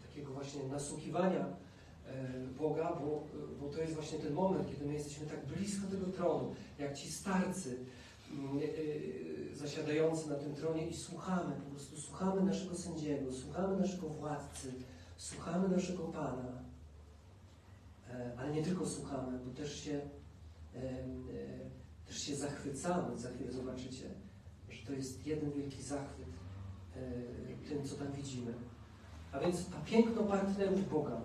[0.01, 1.45] takiego właśnie nasłuchiwania
[2.05, 3.23] e, Boga, bo,
[3.59, 7.11] bo to jest właśnie ten moment, kiedy my jesteśmy tak blisko tego tronu, jak ci
[7.11, 7.77] starcy,
[8.31, 14.09] mm, e, zasiadający na tym tronie i słuchamy, po prostu słuchamy naszego sędziego, słuchamy naszego
[14.09, 14.71] władcy,
[15.17, 16.65] słuchamy naszego Pana.
[18.37, 20.01] Ale nie tylko słuchamy, bo też się,
[22.07, 23.17] też się zachwycamy.
[23.17, 24.09] Za chwilę zobaczycie,
[24.87, 26.27] to jest jeden wielki zachwyt
[26.95, 27.01] e,
[27.69, 28.53] tym, co tam widzimy.
[29.31, 31.21] A więc a piękno partnerów Boga.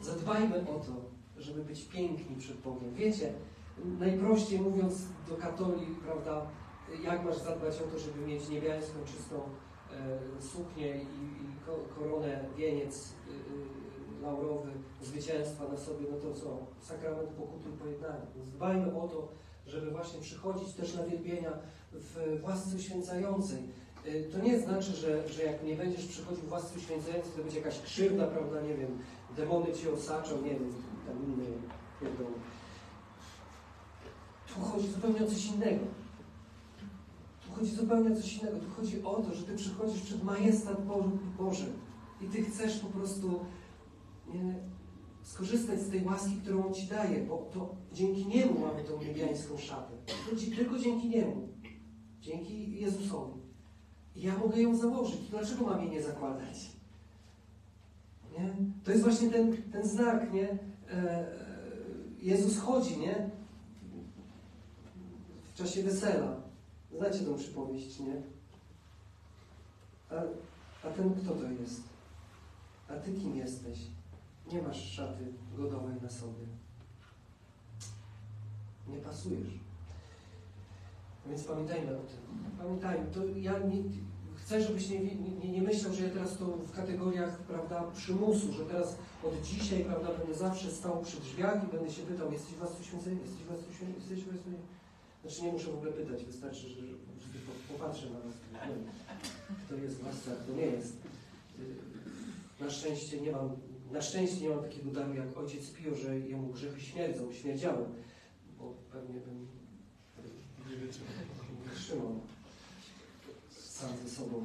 [0.00, 0.92] Zadbajmy o to,
[1.36, 2.94] żeby być piękni przed Bogiem.
[2.94, 3.32] Wiecie,
[3.98, 6.46] najprościej mówiąc do katoli, prawda,
[7.04, 12.44] jak masz zadbać o to, żeby mieć niebiańską, czystą e, suknię i, i ko- koronę,
[12.56, 14.70] wieniec e, laurowy,
[15.02, 16.58] zwycięstwa na sobie, no to co?
[16.80, 18.26] Sakrament pokuty i pojednania.
[19.02, 19.28] O to,
[19.66, 21.50] żeby właśnie przychodzić też na wielbienia
[21.92, 23.58] w łasce uświęcającej.
[24.06, 27.58] E, To nie znaczy, że, że jak nie będziesz przychodził w łasce uświęcającej, to będzie
[27.58, 28.98] jakaś krzywda, prawda, nie wiem,
[29.36, 30.72] demony cię osaczą, nie wiem,
[31.06, 31.44] tam inne
[32.00, 32.30] pierdoły.
[34.54, 35.84] Tu chodzi zupełnie o coś innego.
[37.46, 38.58] Tu chodzi zupełnie o coś innego.
[38.58, 41.66] Tu chodzi o to, że Ty przychodzisz przed majestat Bo- Boży
[42.20, 43.40] i Ty chcesz po prostu
[44.34, 44.54] nie,
[45.24, 49.58] skorzystać z tej łaski, którą On Ci daje, bo to dzięki Niemu mamy tą niebiańską
[49.58, 49.92] szatę.
[50.38, 51.48] Ci- tylko dzięki Niemu.
[52.20, 53.40] Dzięki Jezusowi.
[54.16, 55.20] I ja mogę ją założyć.
[55.30, 56.70] Dlaczego mam jej nie zakładać?
[58.38, 58.54] Nie?
[58.84, 60.48] To jest właśnie ten, ten znak, nie?
[60.50, 60.58] E,
[60.92, 61.26] e,
[62.22, 63.30] Jezus chodzi, nie?
[65.54, 66.36] W czasie wesela.
[66.96, 68.22] Znacie tą przypowieść, nie?
[70.10, 70.14] A,
[70.86, 71.82] a ten kto to jest?
[72.88, 73.78] A ty kim jesteś?
[74.52, 75.24] Nie masz szaty
[75.56, 76.46] godowej na sobie.
[78.88, 79.48] Nie pasujesz.
[81.26, 82.18] Więc pamiętajmy o tym.
[82.58, 83.82] Pamiętajmy, to ja nie,
[84.36, 88.64] chcę, żebyś nie, nie, nie myślał, że ja teraz to w kategoriach prawda, przymusu, że
[88.64, 92.76] teraz od dzisiaj prawda, będę zawsze stał przy drzwiach i będę się pytał, jesteś was
[92.76, 94.56] tu święceni, jesteś was tu święceni, jesteś was tu święceni.
[95.22, 98.34] Znaczy nie muszę w ogóle pytać, wystarczy, że, że, że po- popatrzę na was.
[98.52, 98.74] No,
[99.66, 100.92] kto jest w was, a kto nie jest.
[101.58, 103.50] Y, Na szczęście nie mam,
[103.94, 107.84] na szczęście nie mam takiego daru jak ojciec Pio, że jemu grzechy śmierdzą, śmierdziałem,
[108.58, 109.46] bo pewnie bym
[110.70, 110.76] nie
[111.70, 112.20] wytrzymał
[113.50, 114.44] sam ze sobą.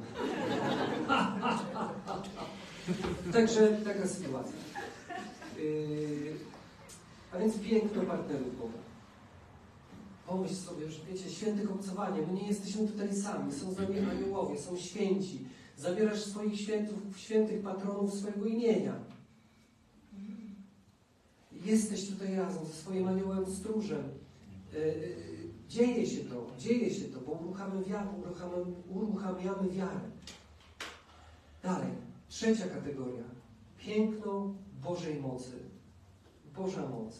[3.32, 4.52] Także taka sytuacja.
[5.58, 6.36] Yy,
[7.32, 8.78] a więc piękno partnerów Boga.
[10.26, 14.58] Pomyśl sobie, że wiecie, świętych obcowanie, my nie jesteśmy tutaj sami, są z nami aniołowie,
[14.58, 15.44] są święci.
[15.76, 19.10] Zabierasz swoich świętów, świętych patronów swojego imienia.
[21.70, 24.02] Jesteś tutaj razem ze swoim aniołem stróżem.
[24.72, 25.30] Yy, yy,
[25.68, 30.00] Dzieje się to, dzieje się to, bo uruchamiamy wiarę, uruchamiamy, uruchamiamy wiarę.
[31.62, 31.90] Dalej,
[32.28, 33.22] trzecia kategoria.
[33.78, 35.52] Piękno Bożej mocy.
[36.56, 37.14] Boża moc.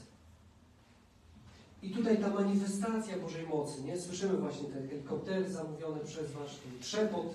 [1.82, 4.00] I tutaj ta manifestacja Bożej mocy, nie?
[4.00, 7.34] Słyszymy właśnie te helikoptery zamówione przez Was, ten trzepot.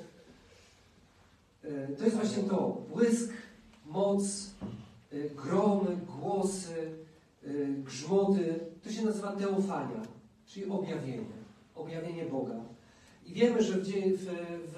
[1.64, 2.82] E, To jest właśnie to.
[2.94, 3.34] Błysk,
[3.86, 4.24] moc,
[5.12, 7.05] e, gromy, głosy, e,
[7.84, 8.60] grzmoty.
[8.84, 10.02] To się nazywa teofania,
[10.46, 11.36] czyli objawienie.
[11.76, 12.56] Objawienie Boga.
[13.26, 14.76] I wiemy, że w, w,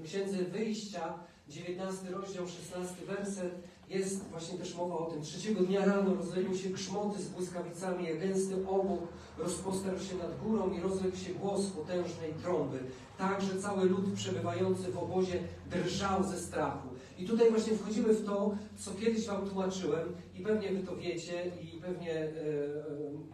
[0.00, 1.14] w Księdze Wyjścia,
[1.48, 3.54] 19 rozdział, 16 werset,
[3.88, 5.22] jest właśnie też mowa o tym.
[5.22, 9.00] Trzeciego dnia rano rozległy się grzmoty z błyskawicami, jak gęsty obłok
[9.38, 12.78] rozpostarł się nad górą i rozległ się głos potężnej trąby.
[13.18, 16.88] Tak, że cały lud przebywający w obozie drżał ze strachu.
[17.18, 21.52] I tutaj właśnie wchodzimy w to, co kiedyś Wam tłumaczyłem i pewnie Wy to wiecie
[21.62, 22.32] i pewnie e, e,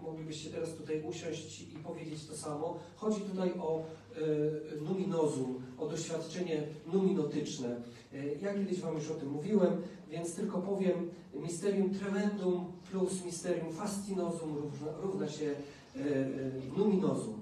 [0.03, 2.79] moglibyście teraz tutaj usiąść i powiedzieć to samo.
[2.97, 6.62] Chodzi tutaj o e, numinozum, o doświadczenie
[6.93, 7.77] numinotyczne.
[8.14, 13.73] E, ja kiedyś Wam już o tym mówiłem, więc tylko powiem, misterium tremendum plus misterium
[13.73, 17.40] fascinozum równa, równa się e, e, numinozum.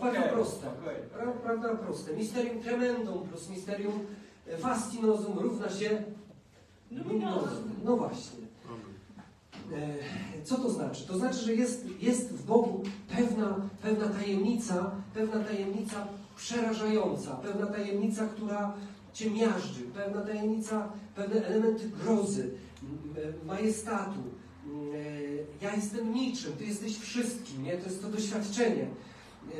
[0.00, 0.66] Bardzo Okej, proste.
[1.12, 2.16] Pra, prawda proste.
[2.16, 3.92] Misterium tremendum plus misterium
[4.58, 6.02] fascinozum równa się
[6.90, 7.70] numinozum.
[7.84, 8.38] No właśnie.
[9.72, 11.06] E, Co to znaczy?
[11.06, 12.82] To znaczy, że jest, jest w Bogu
[13.16, 16.06] pewna, pewna tajemnica, pewna tajemnica
[16.36, 18.72] przerażająca, pewna tajemnica, która
[19.12, 22.50] cię miażdży, pewna tajemnica, pewne elementy grozy,
[23.46, 24.20] majestatu.
[24.94, 27.76] E, Ja jestem niczym, ty jesteś wszystkim, nie?
[27.78, 29.56] To jest to doświadczenie e,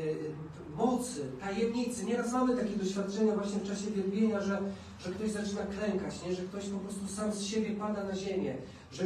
[0.78, 2.04] mocy, tajemnicy.
[2.04, 4.60] Nieraz mamy takie doświadczenia właśnie w czasie wielbienia, że,
[5.00, 6.34] że ktoś zaczyna klękać, nie?
[6.34, 8.54] że ktoś po prostu sam z siebie pada na ziemię,
[8.92, 9.04] że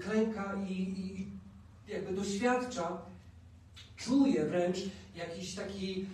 [0.00, 1.26] klęka i, i
[1.88, 2.98] jakby doświadcza,
[3.96, 4.78] czuje wręcz
[5.16, 6.06] jakiś taki.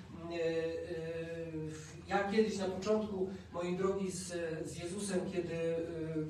[2.10, 4.26] Ja kiedyś na początku mojej drogi z,
[4.64, 5.76] z Jezusem, kiedy, e,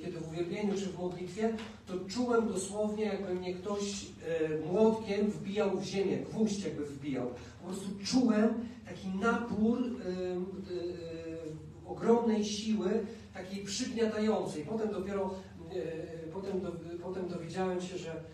[0.04, 1.54] kiedy w uwielbieniu czy w modlitwie,
[1.86, 7.30] to czułem dosłownie, jakby mnie ktoś e, młotkiem wbijał w ziemię, gwóźdź jakby wbijał.
[7.60, 9.90] Po prostu czułem taki napór e,
[11.86, 14.64] ogromnej siły, takiej przygniatającej.
[14.64, 15.34] Potem dopiero,
[16.32, 18.24] potem, do, potem dowiedziałem się, że,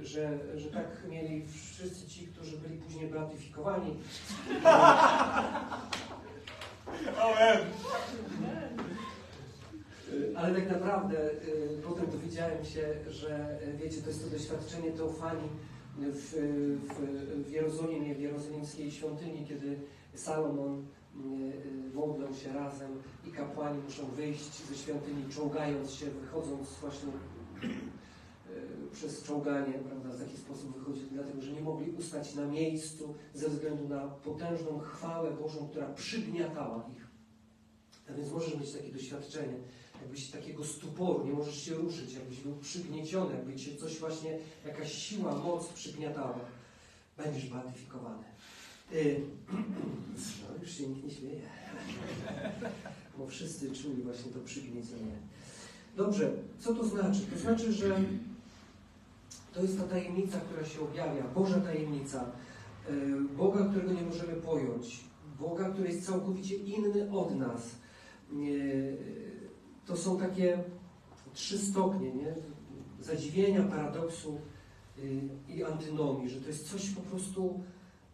[0.00, 3.96] że, że tak mieli wszyscy ci, którzy byli później beatyfikowani.
[7.22, 7.58] Amen.
[10.36, 15.48] Ale tak naprawdę y, potem dowiedziałem się, że y, wiecie, to jest to doświadczenie teofanii
[15.98, 16.32] w,
[16.88, 19.78] w, w Jerozolimie, w jerozolimskiej świątyni, kiedy
[20.14, 22.90] Salomon y, y, modlą się razem
[23.26, 27.12] i kapłani muszą wyjść ze świątyni, czołgając się, wychodząc właśnie
[28.92, 33.48] przez czołganie, prawda, w taki sposób wychodzili, dlatego że nie mogli ustać na miejscu ze
[33.48, 37.06] względu na potężną chwałę Bożą, która przygniatała ich.
[38.10, 39.58] A więc możesz mieć takie doświadczenie,
[40.00, 44.92] jakbyś takiego stuporu, nie możesz się ruszyć, jakbyś był przygnieciony, jakby cię coś właśnie, jakaś
[44.92, 46.38] siła, moc przygniatała.
[47.16, 48.24] Będziesz beatyfikowany.
[50.42, 51.40] No, już się nikt nie śmieje.
[53.18, 55.12] Bo wszyscy czuli właśnie to przygniecenie.
[55.96, 57.20] Dobrze, co to znaczy?
[57.34, 58.00] To znaczy, że
[59.58, 62.24] to jest ta tajemnica, która się objawia, Boża tajemnica,
[62.90, 65.04] y, Boga, którego nie możemy pojąć,
[65.40, 67.76] Boga, który jest całkowicie inny od nas.
[68.32, 68.96] Y,
[69.86, 70.58] To są takie
[71.34, 72.34] trzy stopnie, nie?
[73.00, 74.38] Zadziwienia, paradoksu
[74.98, 77.60] y, i antynomii, że to jest coś po prostu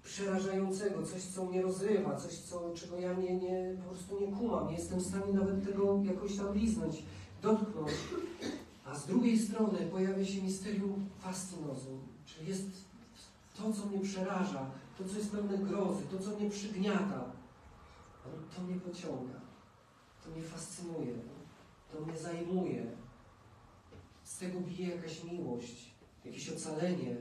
[0.02, 4.68] przerażającego, coś, co mnie rozrywa, coś, co, czego ja nie, nie, po prostu nie kumam,
[4.68, 7.02] nie jestem w stanie nawet tego jakoś tam liznąć,
[7.42, 7.92] dotknąć.
[8.84, 12.66] A z drugiej strony pojawia się misterium fascynozum, czyli jest
[13.56, 17.32] to, co mnie przeraża, to, co jest pełne grozy, to, co mnie przygniata.
[18.56, 19.40] To mnie pociąga,
[20.24, 21.14] to mnie fascynuje,
[21.92, 22.86] to mnie zajmuje.
[24.24, 25.90] Z tego bije jakaś miłość,
[26.24, 27.16] jakieś ocalenie.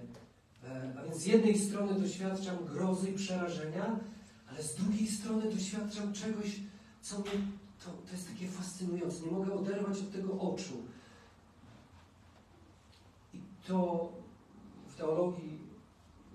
[0.64, 4.00] E, A więc z jednej strony doświadczam grozy i przerażenia,
[4.50, 6.60] ale z drugiej strony doświadczam czegoś,
[7.02, 7.32] co mnie,
[7.86, 9.26] to, to jest takie fascynujące.
[9.26, 10.84] Nie mogę oderwać od tego oczu.
[13.68, 14.10] To
[14.88, 15.60] w teologii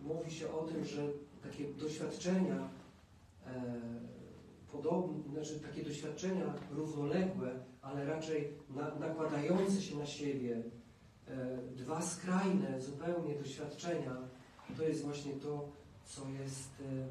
[0.03, 1.03] mówi się o tym, że
[1.43, 2.69] takie doświadczenia
[3.47, 3.73] e,
[4.73, 7.51] podobne, znaczy takie doświadczenia równoległe,
[7.83, 10.63] ale raczej na, nakładające się na siebie,
[11.29, 14.17] e, dwa skrajne zupełnie doświadczenia,
[14.77, 15.69] to jest właśnie to,
[16.05, 17.09] co jest, e,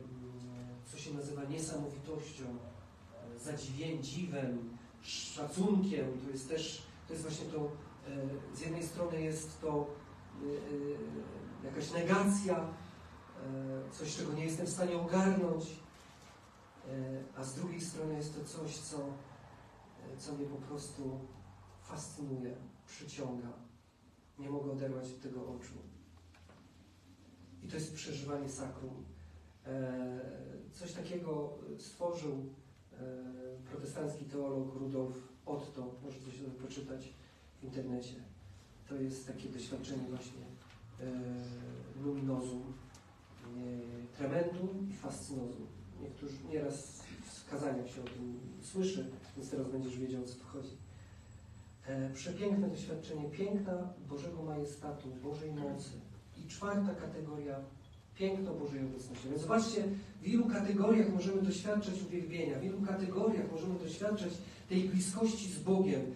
[0.91, 6.05] co się nazywa niesamowitością, e, zadziwieniem, dziwem, szacunkiem.
[6.25, 9.87] To jest też, to jest właśnie to, e, z jednej strony jest to
[11.63, 18.15] jakaś negacja, e, coś, czego nie jestem w stanie ogarnąć, e, a z drugiej strony
[18.15, 21.19] jest to coś, co, e, co mnie po prostu
[21.83, 23.53] fascynuje, przyciąga.
[24.39, 25.73] Nie mogę oderwać od tego oczu.
[27.63, 29.05] I to jest przeżywanie sakrum.
[30.71, 32.53] Coś takiego stworzył
[33.65, 37.13] protestancki teolog Rudolf Otto, możecie sobie poczytać
[37.59, 38.23] w internecie.
[38.89, 40.41] To jest takie doświadczenie właśnie
[41.01, 45.67] e, luminozum, e, tremendum i fascynozum.
[46.01, 50.45] Niektórzy nieraz w kazaniach się o tym słyszy, więc teraz będziesz wiedział, o co tu
[50.45, 50.77] chodzi.
[51.87, 55.91] E, przepiękne doświadczenie piękna Bożego majestatu, Bożej mocy.
[56.37, 57.59] I czwarta kategoria,
[58.15, 59.29] piękno Bożej obecności.
[59.29, 59.83] Więc zobaczcie,
[60.21, 64.31] w ilu kategoriach możemy doświadczać uwielbienia, w ilu kategoriach możemy doświadczać
[64.69, 66.13] tej bliskości z Bogiem, em,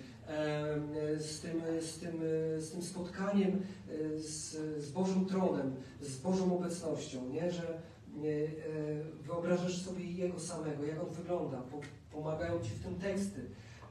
[1.20, 2.20] z tym, z tym,
[2.58, 4.52] z tym spotkaniem e, z,
[4.84, 7.52] z Bożym tronem, z Bożą obecnością, nie?
[7.52, 12.96] że e, e, wyobrażasz sobie Jego samego, jak On wygląda, po, pomagają Ci w tym
[12.96, 13.42] teksty,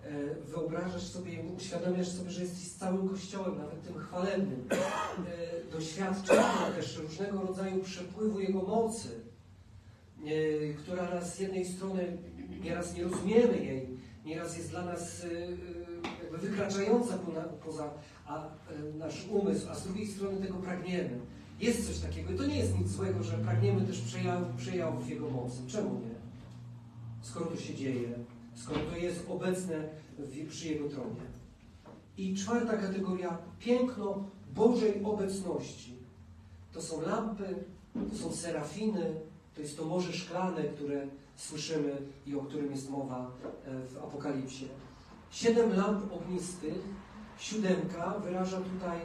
[0.05, 4.69] E, wyobrażasz sobie, uświadamiasz sobie, że jesteś całym Kościołem, nawet tym chwalebnym.
[4.71, 9.09] E, Doświadczamy też różnego rodzaju przepływu Jego mocy,
[10.27, 12.17] e, która nas z jednej strony
[12.63, 13.89] nieraz nie rozumiemy jej,
[14.25, 15.80] nieraz jest dla nas e, e,
[16.31, 17.91] jakby wykraczająca pona- poza
[18.27, 18.49] a, e,
[18.99, 21.21] nasz umysł, a z drugiej strony tego pragniemy.
[21.61, 25.57] Jest coś takiego to nie jest nic złego, że pragniemy też przejawów, przejawów Jego mocy.
[25.69, 26.15] Czemu nie?
[27.23, 28.09] Skoro to się dzieje,
[28.55, 31.21] skoro to jest obecne w, przy Jego tronie.
[32.19, 34.25] I czwarta kategoria, piękno
[34.55, 35.95] Bożej obecności.
[36.73, 37.65] To są lampy,
[38.11, 39.15] to są serafiny,
[39.55, 41.07] to jest to morze szklane, które
[41.37, 43.31] słyszymy i o którym jest mowa
[43.67, 44.69] e, w Apokalipsie.
[45.31, 46.79] Siedem lamp ognistych,
[47.39, 49.01] siódemka wyraża tutaj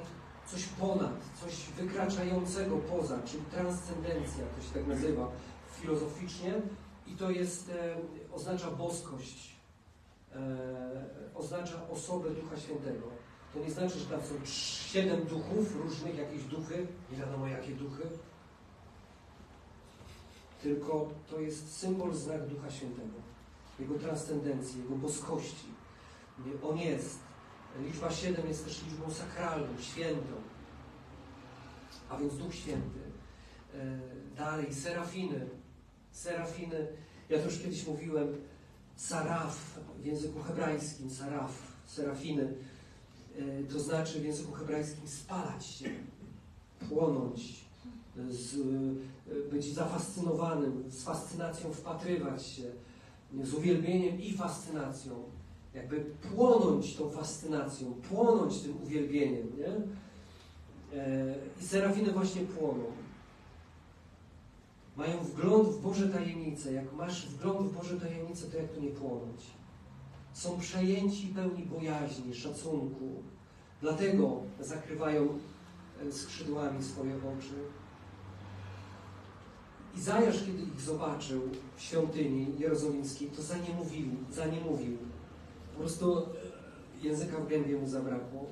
[0.46, 5.32] coś ponad, coś wykraczającego poza, czyli transcendencja, to się tak nazywa
[5.82, 6.54] filozoficznie,
[7.08, 7.96] i to jest, e,
[8.34, 9.56] oznacza boskość.
[10.36, 13.08] e, oznacza osobę Ducha Świętego.
[13.54, 18.04] To nie znaczy, że tam są siedem duchów, różnych jakieś duchy, nie wiadomo jakie duchy,
[20.64, 23.14] tylko to jest symbol, znak Ducha Świętego,
[23.80, 25.75] Jego transcendencji, Jego boskości.
[26.64, 27.20] On jest.
[27.80, 30.34] Liczba 7 jest też liczbą sakralną, świętą.
[32.10, 33.00] A więc Duch Święty.
[33.74, 34.00] E,
[34.36, 35.50] Dalej, serafiny.
[36.12, 36.88] Serafiny,
[37.30, 38.28] ja to już kiedyś mówiłem,
[38.96, 41.52] saraf w języku hebrajskim, saraf,
[41.86, 42.54] serafiny,
[43.38, 45.90] e, to znaczy w języku hebrajskim spalać się,
[46.90, 47.66] płonąć,
[48.30, 52.64] z, e, być zafascynowanym, z fascynacją wpatrywać się,
[53.44, 55.24] z uwielbieniem i fascynacją.
[55.76, 56.06] Jakby
[56.36, 59.68] płonąć tą fascynacją, płonąć tym uwielbieniem, nie?
[61.00, 62.84] E, I serafiny właśnie płoną.
[64.98, 66.74] Mają wgląd w Boże tajemnice.
[66.74, 69.42] Jak masz wgląd w Boże tajemnice, to jak tu nie płonąć?
[70.34, 73.10] Są przejęci pełni bojaźni, szacunku.
[73.82, 75.40] Dlatego zakrywają
[76.02, 77.56] e, skrzydłami swoje oczy.
[79.98, 81.42] Izajasz, kiedy ich zobaczył
[81.76, 84.98] w świątyni jerozolimskiej, to zaniemówili, zaniemówił.
[85.76, 86.24] Po prostu e,
[87.08, 88.46] języka w gębie mu zabrakło.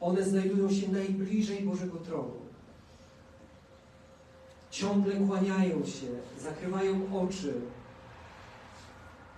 [0.00, 2.34] One znajdują się najbliżej Bożego tronu.
[4.70, 6.06] Ciągle kłaniają się,
[6.40, 7.54] zakrywają oczy.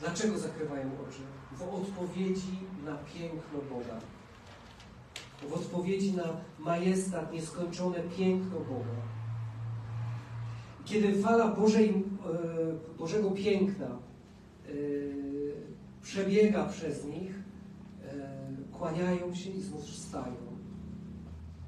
[0.01, 1.21] Dlaczego zakrywają oczy?
[1.53, 4.01] W odpowiedzi na piękno Boga.
[5.49, 6.25] W odpowiedzi na
[6.59, 8.97] majestat, nieskończone piękno Boga.
[10.85, 14.71] Kiedy fala Bożej, e, Bożego piękna e,
[16.07, 17.35] przebiega przez nich,
[18.05, 18.39] e,
[18.73, 20.37] kłaniają się i znów wstają.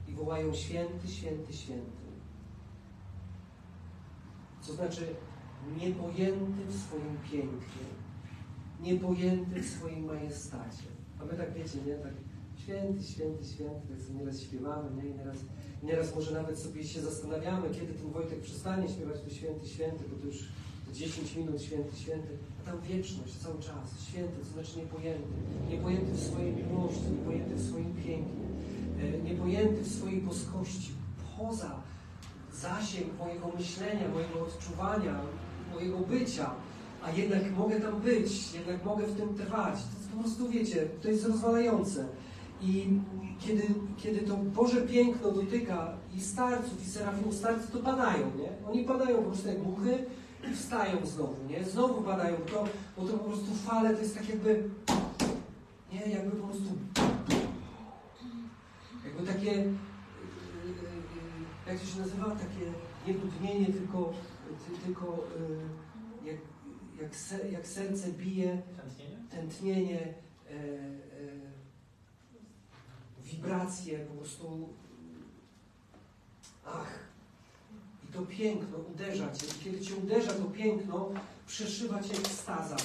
[0.09, 2.09] I wołają święty, święty, święty.
[4.66, 5.14] To znaczy
[5.80, 7.89] niepojęty w swoim pięknie,
[8.80, 10.89] niepojęty w swoim majestacie.
[11.20, 11.95] A my tak wiecie, nie?
[11.95, 12.12] Tak
[12.57, 15.11] święty, święty, święty, tak sobie nieraz śpiewamy, nie?
[15.11, 15.36] I nieraz,
[15.82, 20.16] nieraz może nawet sobie się zastanawiamy, kiedy ten Wojtek przestanie śpiewać to święty, święty, bo
[20.16, 20.49] to już
[20.93, 22.28] 10 minut święty, święty,
[22.61, 24.09] a tam wieczność cały czas.
[24.09, 25.28] Święty, to znaczy niepojęty.
[25.70, 28.47] Niepojęty w swojej miłości, niepojęty w swoim pięknie,
[29.03, 30.93] e, niepojęty w swojej boskości,
[31.39, 31.82] poza
[32.53, 35.20] zasięg mojego myślenia, mojego odczuwania,
[35.74, 36.51] mojego bycia,
[37.03, 39.74] a jednak mogę tam być, jednak mogę w tym trwać.
[39.74, 42.07] To po prostu, wiecie, to jest rozwalające.
[42.62, 42.86] I
[43.41, 43.62] kiedy,
[43.97, 48.68] kiedy to Boże piękno dotyka i starców, i serafimów, starcy to padają, nie?
[48.68, 50.05] Oni padają po prostu jak muchy
[50.57, 51.64] wstają znowu, nie?
[51.64, 52.64] Znowu padają, bo to,
[52.96, 54.70] bo to po prostu fale to jest tak jakby,
[55.92, 56.01] nie?
[56.01, 56.68] Jakby po prostu,
[59.05, 59.72] jakby takie, yy, yy,
[61.66, 62.24] jak to się nazywa?
[62.24, 62.72] Takie
[63.07, 64.12] nie dudnienie, tylko,
[64.66, 65.24] ty, tylko
[66.24, 66.36] jak,
[67.03, 69.16] jak, se, jak serce bije, Tętnienie?
[69.30, 70.14] tętnienie,
[70.51, 71.49] e, e,
[73.24, 74.68] wibracje, po prostu.
[76.66, 77.08] Ach,
[78.13, 79.47] to piękno uderza cię.
[79.65, 81.11] Kiedy cię uderza to piękno,
[81.47, 82.77] przeszywa cię ekstaza.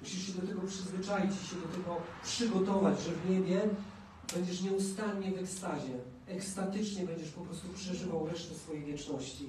[0.00, 3.60] Musisz się do tego przyzwyczaić i się do tego przygotować, że w niebie
[4.34, 5.98] będziesz nieustannie w ekstazie.
[6.26, 9.48] Ekstatycznie będziesz po prostu przeżywał resztę swojej wieczności.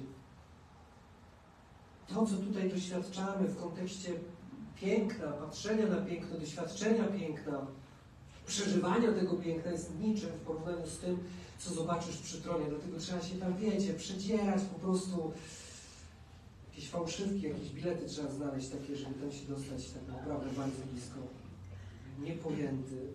[2.06, 4.12] To, co tutaj doświadczamy w kontekście
[4.76, 7.66] piękna, patrzenia na piękno, doświadczenia piękna,
[8.48, 11.18] przeżywania tego piękna jest niczym w porównaniu z tym,
[11.58, 12.66] co zobaczysz przy tronie.
[12.68, 15.32] Dlatego trzeba się tam, wiecie, przedzierać po prostu.
[16.68, 21.18] Jakieś fałszywki, jakieś bilety trzeba znaleźć takie, żeby tam się dostać tak naprawdę bardzo blisko.
[22.20, 23.06] Niepojęty.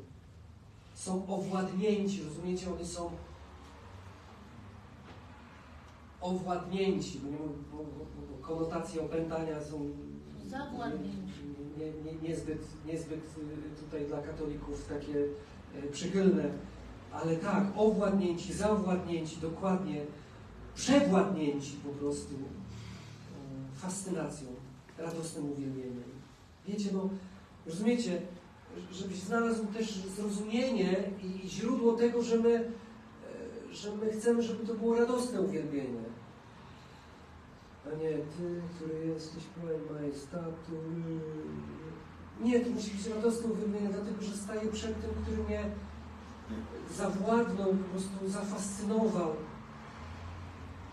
[0.95, 2.73] Są owładnięci, rozumiecie?
[2.73, 3.11] Oni są
[6.21, 9.89] owładnięci, bo, nie, bo, bo, bo konotacje opętania są
[10.49, 11.32] Zawładnięci.
[11.77, 16.43] Nie, nie, niezbyt, niezbyt y, tutaj dla katolików takie y, przychylne,
[17.11, 20.05] ale tak, owładnięci, zawładnięci, dokładnie,
[20.75, 22.39] przewładnięci po prostu y,
[23.75, 24.47] fascynacją,
[24.97, 26.03] radosnym uwielbieniem.
[26.67, 27.09] Wiecie, no,
[27.65, 28.21] rozumiecie,
[28.91, 32.71] żebyś znalazł też zrozumienie i źródło tego, że my,
[33.71, 36.12] że my chcemy, żeby to było radosne uwielbienie.
[37.85, 40.71] A nie Ty, który jesteś pełen majestatu.
[42.41, 45.63] Nie, to musi być radosne uwielbienie, dlatego że staję przed tym, który mnie
[46.97, 49.35] zawładnął, po prostu zafascynował.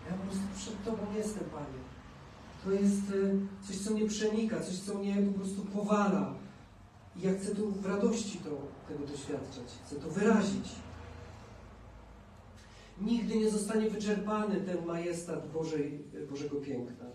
[0.09, 1.81] Ja po prostu przed Tobą jestem, Panie.
[2.63, 6.33] To jest y, coś, co mnie przenika, coś, co mnie po prostu powala.
[7.15, 8.49] I ja chcę tu w radości to,
[8.87, 9.65] tego doświadczać.
[9.85, 10.69] Chcę to wyrazić.
[13.01, 17.05] Nigdy nie zostanie wyczerpany ten majestat Bożej, Bożego piękna.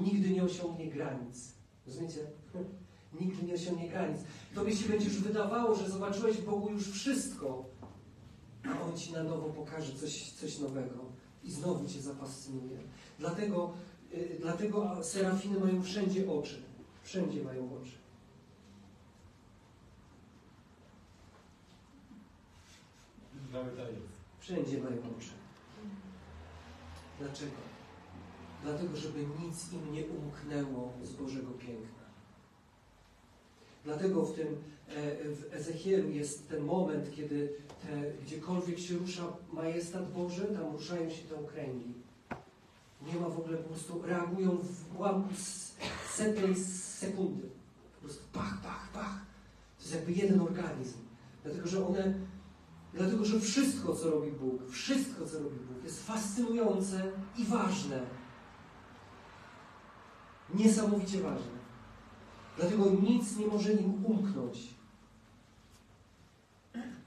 [0.00, 1.52] Nigdy nie osiągnie granic.
[1.86, 2.20] Rozumiecie?
[3.20, 4.20] Nigdy nie osiągnie granic.
[4.54, 7.64] Tobie się będziesz wydawało, że zobaczyłeś w Bogu już wszystko,
[8.64, 11.04] a On Ci na nowo pokaże coś, coś nowego
[11.44, 12.78] i znowu Cię zafascynuje.
[13.18, 13.72] Dlatego,
[14.14, 16.62] y, dlatego serafiny mają wszędzie oczy.
[17.02, 17.92] Wszędzie mają oczy.
[23.52, 24.09] Mamy tajemnicę.
[24.40, 25.30] Wszędzie mają oczy.
[27.18, 27.70] Dlaczego?
[28.62, 32.00] Dlatego, żeby nic im nie umknęło z Bożego piękna.
[33.84, 39.22] Dlatego w tym e, w Ezechielu jest ten moment, kiedy te, gdziekolwiek się rusza
[39.52, 41.94] majestat Boży, tam ruszają się te okręgi.
[43.12, 45.34] Nie ma w ogóle po prostu, reagują w ułamku
[46.10, 47.48] setnej sekundy.
[47.94, 49.20] Po prostu pach, pach, pach.
[49.78, 50.98] To jest jakby jeden organizm.
[51.44, 52.14] Dlatego, że one
[52.94, 58.00] Dlatego, że wszystko, co robi Bóg, wszystko, co robi Bóg, jest fascynujące i ważne.
[60.54, 61.60] Niesamowicie ważne.
[62.56, 64.74] Dlatego nic nie może im umknąć.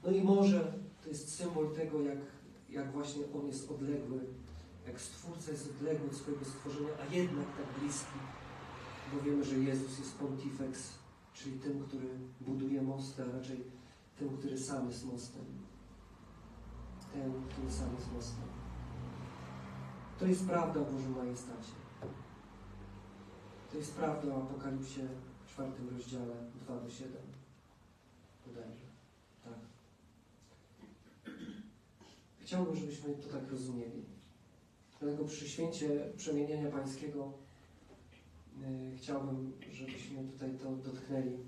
[0.04, 0.72] No i może
[1.02, 2.18] to jest symbol tego, jak,
[2.70, 4.20] jak właśnie On jest odległy,
[4.86, 8.18] jak Stwórca jest odległy od swojego stworzenia, a jednak tak bliski.
[9.12, 10.88] Bo wiemy, że Jezus jest pontifex,
[11.34, 12.08] czyli tym, który
[12.40, 13.64] buduje mosty, a raczej
[14.18, 15.63] tym, który sam jest mostem
[17.14, 18.44] ten, który sam jest mostem.
[20.18, 21.72] To jest prawda o Bożym Majestacie.
[23.70, 25.00] To jest prawda o Apokalipsie
[25.44, 27.12] w czwartym rozdziale 2 do 7.
[28.46, 28.86] Bodajże.
[29.44, 29.58] Tak.
[32.40, 34.04] Chciałbym, żebyśmy to tak rozumieli.
[35.00, 37.32] Dlatego przy święcie przemienienia pańskiego
[38.60, 41.38] yy, chciałbym, żebyśmy tutaj to dotknęli.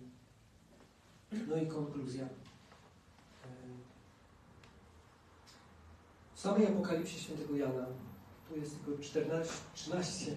[1.49, 2.29] No i konkluzja.
[6.37, 7.87] W samej Apokalipsie świętego Jana,
[8.49, 10.33] tu jest tylko 14, 13,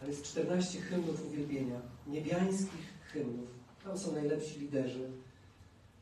[0.00, 3.48] ale jest 14 hymnów uwielbienia, niebiańskich hymnów.
[3.84, 5.10] Tam są najlepsi liderzy,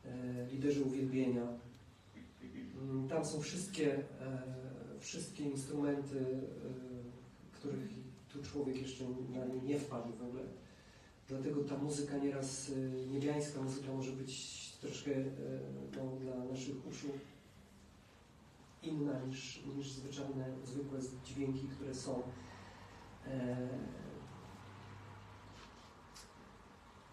[0.05, 1.47] e, liderzy uwielbienia.
[2.81, 4.43] Mm, Tam są wszystkie, e,
[4.99, 7.89] wszystkie instrumenty, e, których
[8.33, 10.43] tu człowiek jeszcze na nie nie wpadł w ogóle.
[11.27, 12.71] Dlatego ta muzyka nieraz,
[13.11, 15.11] niebiańska muzyka może być troszkę
[15.95, 17.07] no, dla naszych uszu
[18.83, 22.23] inna niż, niż zwyczajne, zwykłe dźwięki, które są.
[23.27, 23.67] E...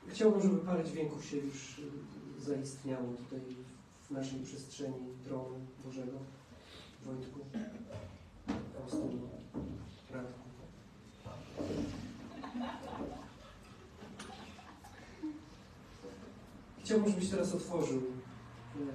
[0.09, 1.81] Chciałbym, żeby parę dźwięków się już
[2.39, 3.41] zaistniało tutaj
[4.03, 6.19] w naszej przestrzeni dronu Bożego.
[7.05, 7.41] Wojtku,
[10.13, 10.45] Radku.
[16.85, 18.03] Chciałbym, żebyś teraz otworzył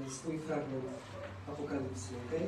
[0.08, 0.84] e, swój fragment
[1.54, 2.40] Apokalipsy, ok?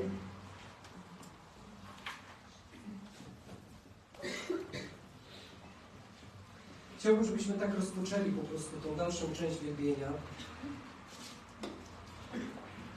[7.00, 10.08] Chciałbym, żebyśmy tak rozpoczęli po prostu tą dalszą część wielbienia.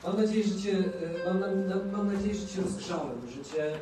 [0.04, 0.78] Mam nadzieję, że Cię,
[1.24, 1.40] e, mam,
[1.92, 3.78] mam nadzieję, że cię rozgrzałem, że Cię, e,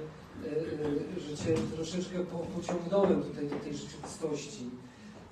[1.17, 4.71] e, że cię troszeczkę po, pociągnąłem tutaj do tej rzeczywistości,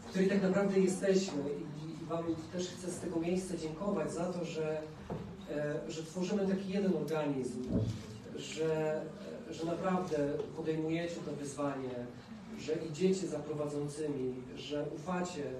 [0.00, 4.24] w której tak naprawdę jesteśmy i, i Wam też chcę z tego miejsca dziękować za
[4.24, 4.82] to, że
[5.88, 7.62] że tworzymy taki jeden organizm,
[8.36, 9.02] że,
[9.48, 10.16] e, że naprawdę
[10.56, 11.94] podejmujecie to wyzwanie,
[12.58, 15.52] że idziecie za prowadzącymi, że ufacie e,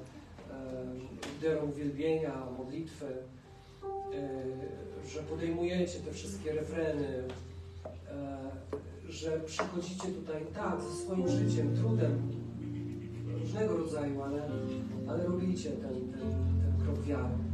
[1.34, 7.24] liderom uwielbienia, modlitwy, e, że podejmujecie te wszystkie refreny,
[8.11, 8.38] e,
[9.09, 12.41] że przychodzicie tutaj tak, ze swoim życiem, trudem
[13.41, 14.49] różnego rodzaju, ale,
[15.09, 17.50] ale robicie ten, ten, ten krok wiary.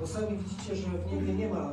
[0.00, 1.72] Bo sami widzicie, że w niebie nie ma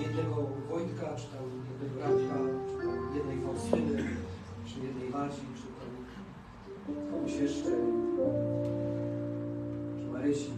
[0.00, 0.34] jednego
[0.70, 2.38] Wojtka, czy tam jednego Radka,
[2.68, 4.16] czy tam jednej Faustyny,
[4.66, 7.70] czy jednej Madzi, czy tam komuś jeszcze,
[9.98, 10.50] czy Marysi.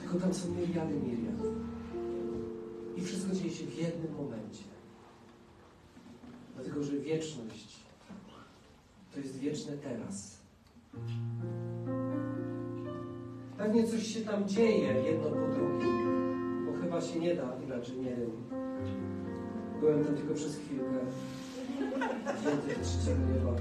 [0.00, 1.42] Tylko tam są miliardy miliard.
[2.96, 4.64] I wszystko dzieje się w jednym momencie.
[6.54, 7.76] Dlatego, że wieczność
[9.14, 10.37] to jest wieczne teraz.
[13.58, 18.16] Pewnie coś się tam dzieje jedno po drugim, bo chyba się nie da inaczej, nie
[18.16, 18.30] wiem.
[19.80, 20.98] Byłem tam tylko przez chwilkę.
[22.44, 23.52] Do trzeciego nieba.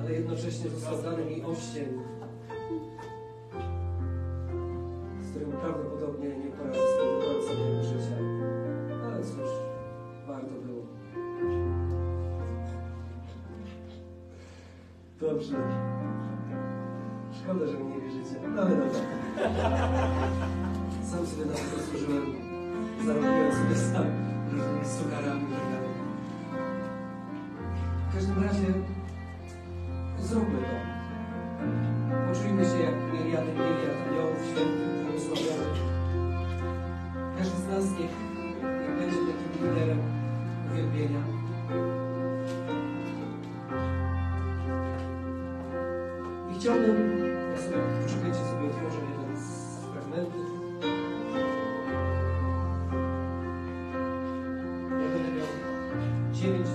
[0.00, 1.88] Ale jednocześnie został mi oścień,
[5.22, 8.16] z którym prawdopodobnie nie poradzę sobie do końca mojego życia.
[9.04, 9.50] Ale cóż,
[10.26, 10.99] warto było.
[15.20, 15.56] Dobrze.
[17.42, 18.36] Szkoda, że mi nie wierzycie.
[18.54, 19.00] No ale dobra.
[21.10, 22.22] Sam sobie na to zasłużyłem.
[23.06, 24.06] Zarobiłem sobie sam
[24.84, 25.90] z sucharami i tak dalej.
[28.10, 28.66] W każdym razie
[30.18, 30.76] zróbmy to.
[32.28, 35.82] Poczujmy się jak miliardy, miliard aniołów świętych, błogosławionych.
[37.38, 38.14] Każdy z nas niech,
[38.80, 39.98] niech będzie takim liderem
[40.72, 41.39] uwielbienia.
[46.60, 47.20] Chciałbym,
[47.52, 50.46] ja sobie, poczekajcie sobie, otworzę jeden z fragmentów.
[54.90, 55.46] Ja będę miał
[56.32, 56.66] 9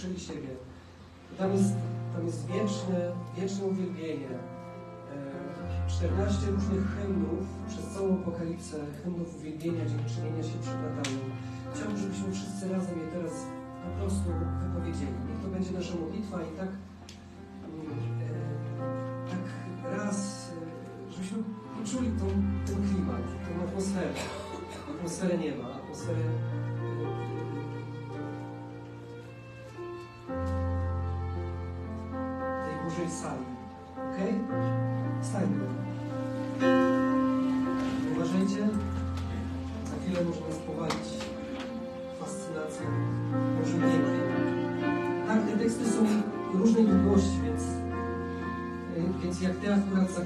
[0.00, 0.54] usłyszeli siebie.
[1.38, 1.72] Tam jest,
[2.14, 2.98] tam jest wieczne,
[3.36, 4.32] wieczne uwielbienie.
[5.86, 11.18] E, 14 różnych hymnów przez całą apokalipsę, hymnów uwielbienia, dziękczynienia się przeplatają.
[11.74, 13.32] Chciałbym, żebyśmy wszyscy razem je teraz
[13.84, 14.28] po prostu
[14.62, 15.16] wypowiedzieli.
[15.28, 16.70] Niech to będzie nasza modlitwa i tak,
[18.24, 18.30] e,
[19.30, 19.44] tak
[19.96, 20.18] raz,
[21.08, 21.38] e, żebyśmy
[21.78, 22.26] poczuli tą,
[22.66, 24.12] ten klimat, tą atmosferę
[25.00, 25.79] atmosferę nieba,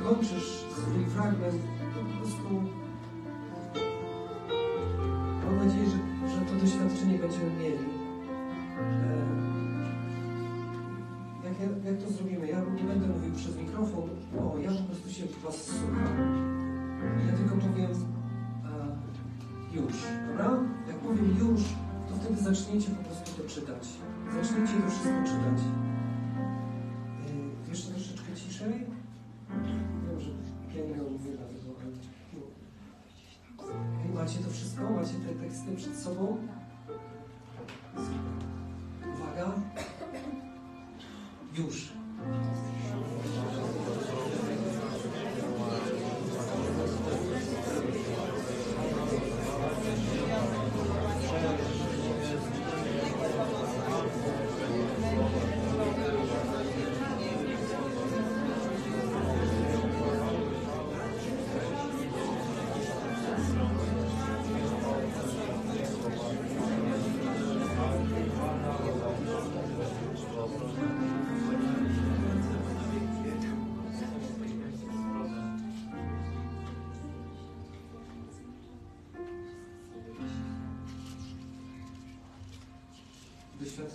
[0.04, 0.44] Zakończysz
[0.76, 1.54] swój fragment,
[1.94, 2.48] to po prostu
[5.44, 5.98] Mam nadzieję, że,
[6.30, 7.84] że to doświadczenie będziemy mieli.
[8.80, 9.44] E,
[11.44, 12.46] Jak, ja- jak to zrobimy?
[12.48, 16.14] Ja nie będę mówił przez mikrofon, o, ja po prostu się Was słucham.
[17.26, 19.94] Ja tylko powiem e, już,
[20.28, 20.50] dobra?
[20.88, 21.60] Jak powiem już,
[22.08, 23.88] to wtedy zaczniecie po prostu to czytać.
[24.34, 25.58] Zaczniecie to wszystko czytać.
[27.66, 29.03] E, Jeszcze troszeczkę ciszej.
[29.62, 30.30] Wiem, że
[30.74, 31.90] pianino mówię dlatego, ale...
[34.14, 34.20] no.
[34.20, 34.90] Macie to wszystko?
[34.90, 36.38] Macie te teksty przed sobą?
[39.14, 39.52] Uwaga.
[41.58, 41.93] Już.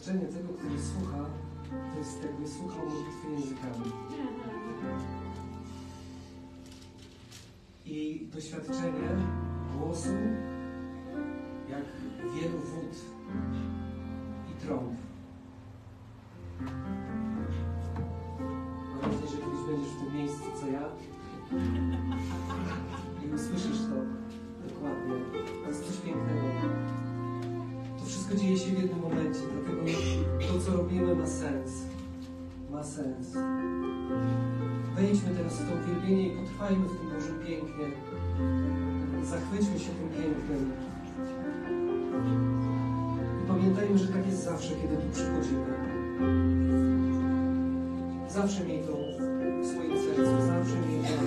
[0.09, 1.25] Doświadczenie tego, który słucha,
[1.93, 3.91] to jest jakby słuchał modlitwy językami.
[7.85, 9.09] I doświadczenie
[9.77, 10.09] głosu
[36.69, 37.85] potrwajmy w tym Bożym pięknie.
[39.23, 40.71] Zachwyćmy się tym pięknem.
[43.43, 45.65] I pamiętajmy, że tak jest zawsze, kiedy tu przychodzimy.
[48.29, 48.93] Zawsze miej to
[49.61, 51.23] w swoim sercu, zawsze miej to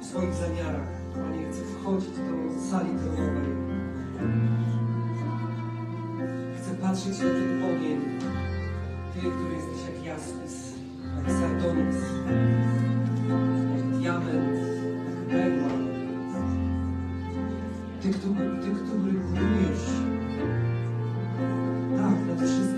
[0.00, 0.88] w swoich zamiarach.
[1.14, 3.48] Panie, chcę wchodzić do sali tronowej.
[6.56, 8.00] Chcę patrzeć na ten ogień.
[9.14, 10.77] Ty, który jesteś jak jaspis,
[11.58, 11.96] sardonyx,
[13.74, 14.58] jak diament,
[15.30, 15.68] perła.
[18.02, 19.86] Ty, który, ty, który królujesz.
[21.96, 22.77] Tak, nad wszystkim.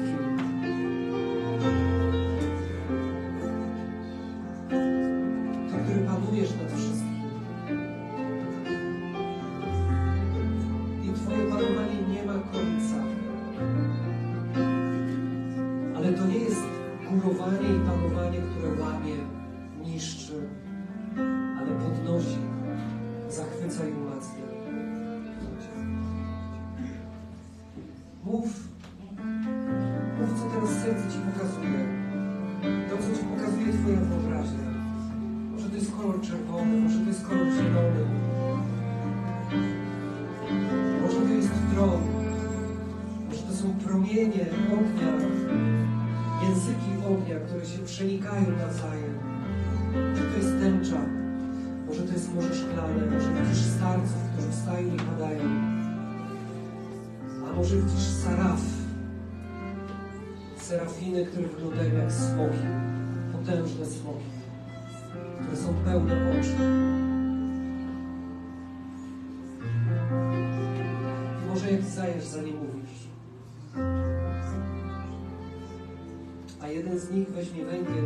[77.11, 78.05] Z nich weźmie węgiel,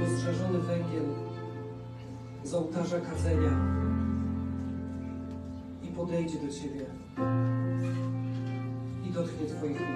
[0.00, 1.02] rozżarzony węgiel
[2.44, 3.50] z ołtarza kadzenia
[5.82, 6.86] i podejdzie do Ciebie
[9.04, 9.80] i dotknie Twoich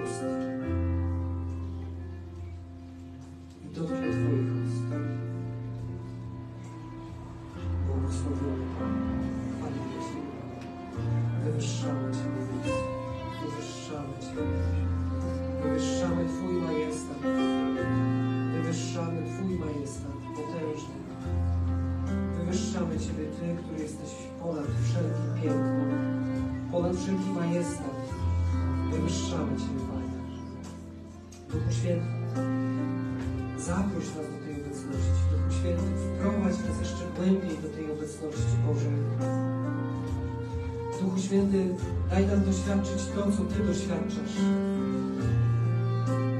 [42.75, 44.35] Doświadczyć to, co Ty doświadczasz.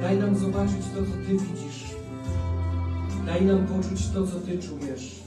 [0.01, 1.95] Daj nam zobaczyć to, co Ty widzisz.
[3.25, 5.19] Daj nam poczuć to, co Ty czujesz.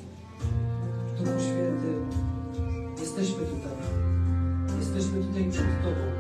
[1.19, 1.95] Duchu Święty,
[3.01, 3.77] jesteśmy tutaj.
[4.79, 6.14] Jesteśmy tutaj przed Tobą.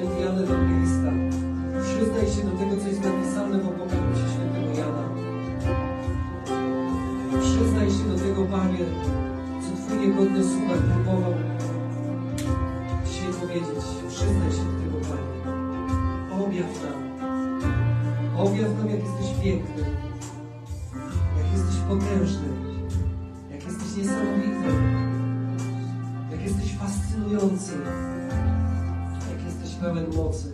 [0.00, 1.10] Święty Jan Ewangelista.
[1.82, 5.04] Przyznaj się do tego, co jest napisane w Apokalipsie świętego Jana.
[7.40, 8.84] Przyznaj się do tego, Panie,
[9.62, 11.34] co Twój niegodny sługa próbował
[13.06, 13.84] dzisiaj powiedzieć.
[14.08, 15.54] Przyznaj się do tego, Panie.
[16.44, 17.00] Objaw nam.
[18.38, 19.84] Objaw nam, jak jesteś piękny.
[30.06, 30.49] Jesteś pełen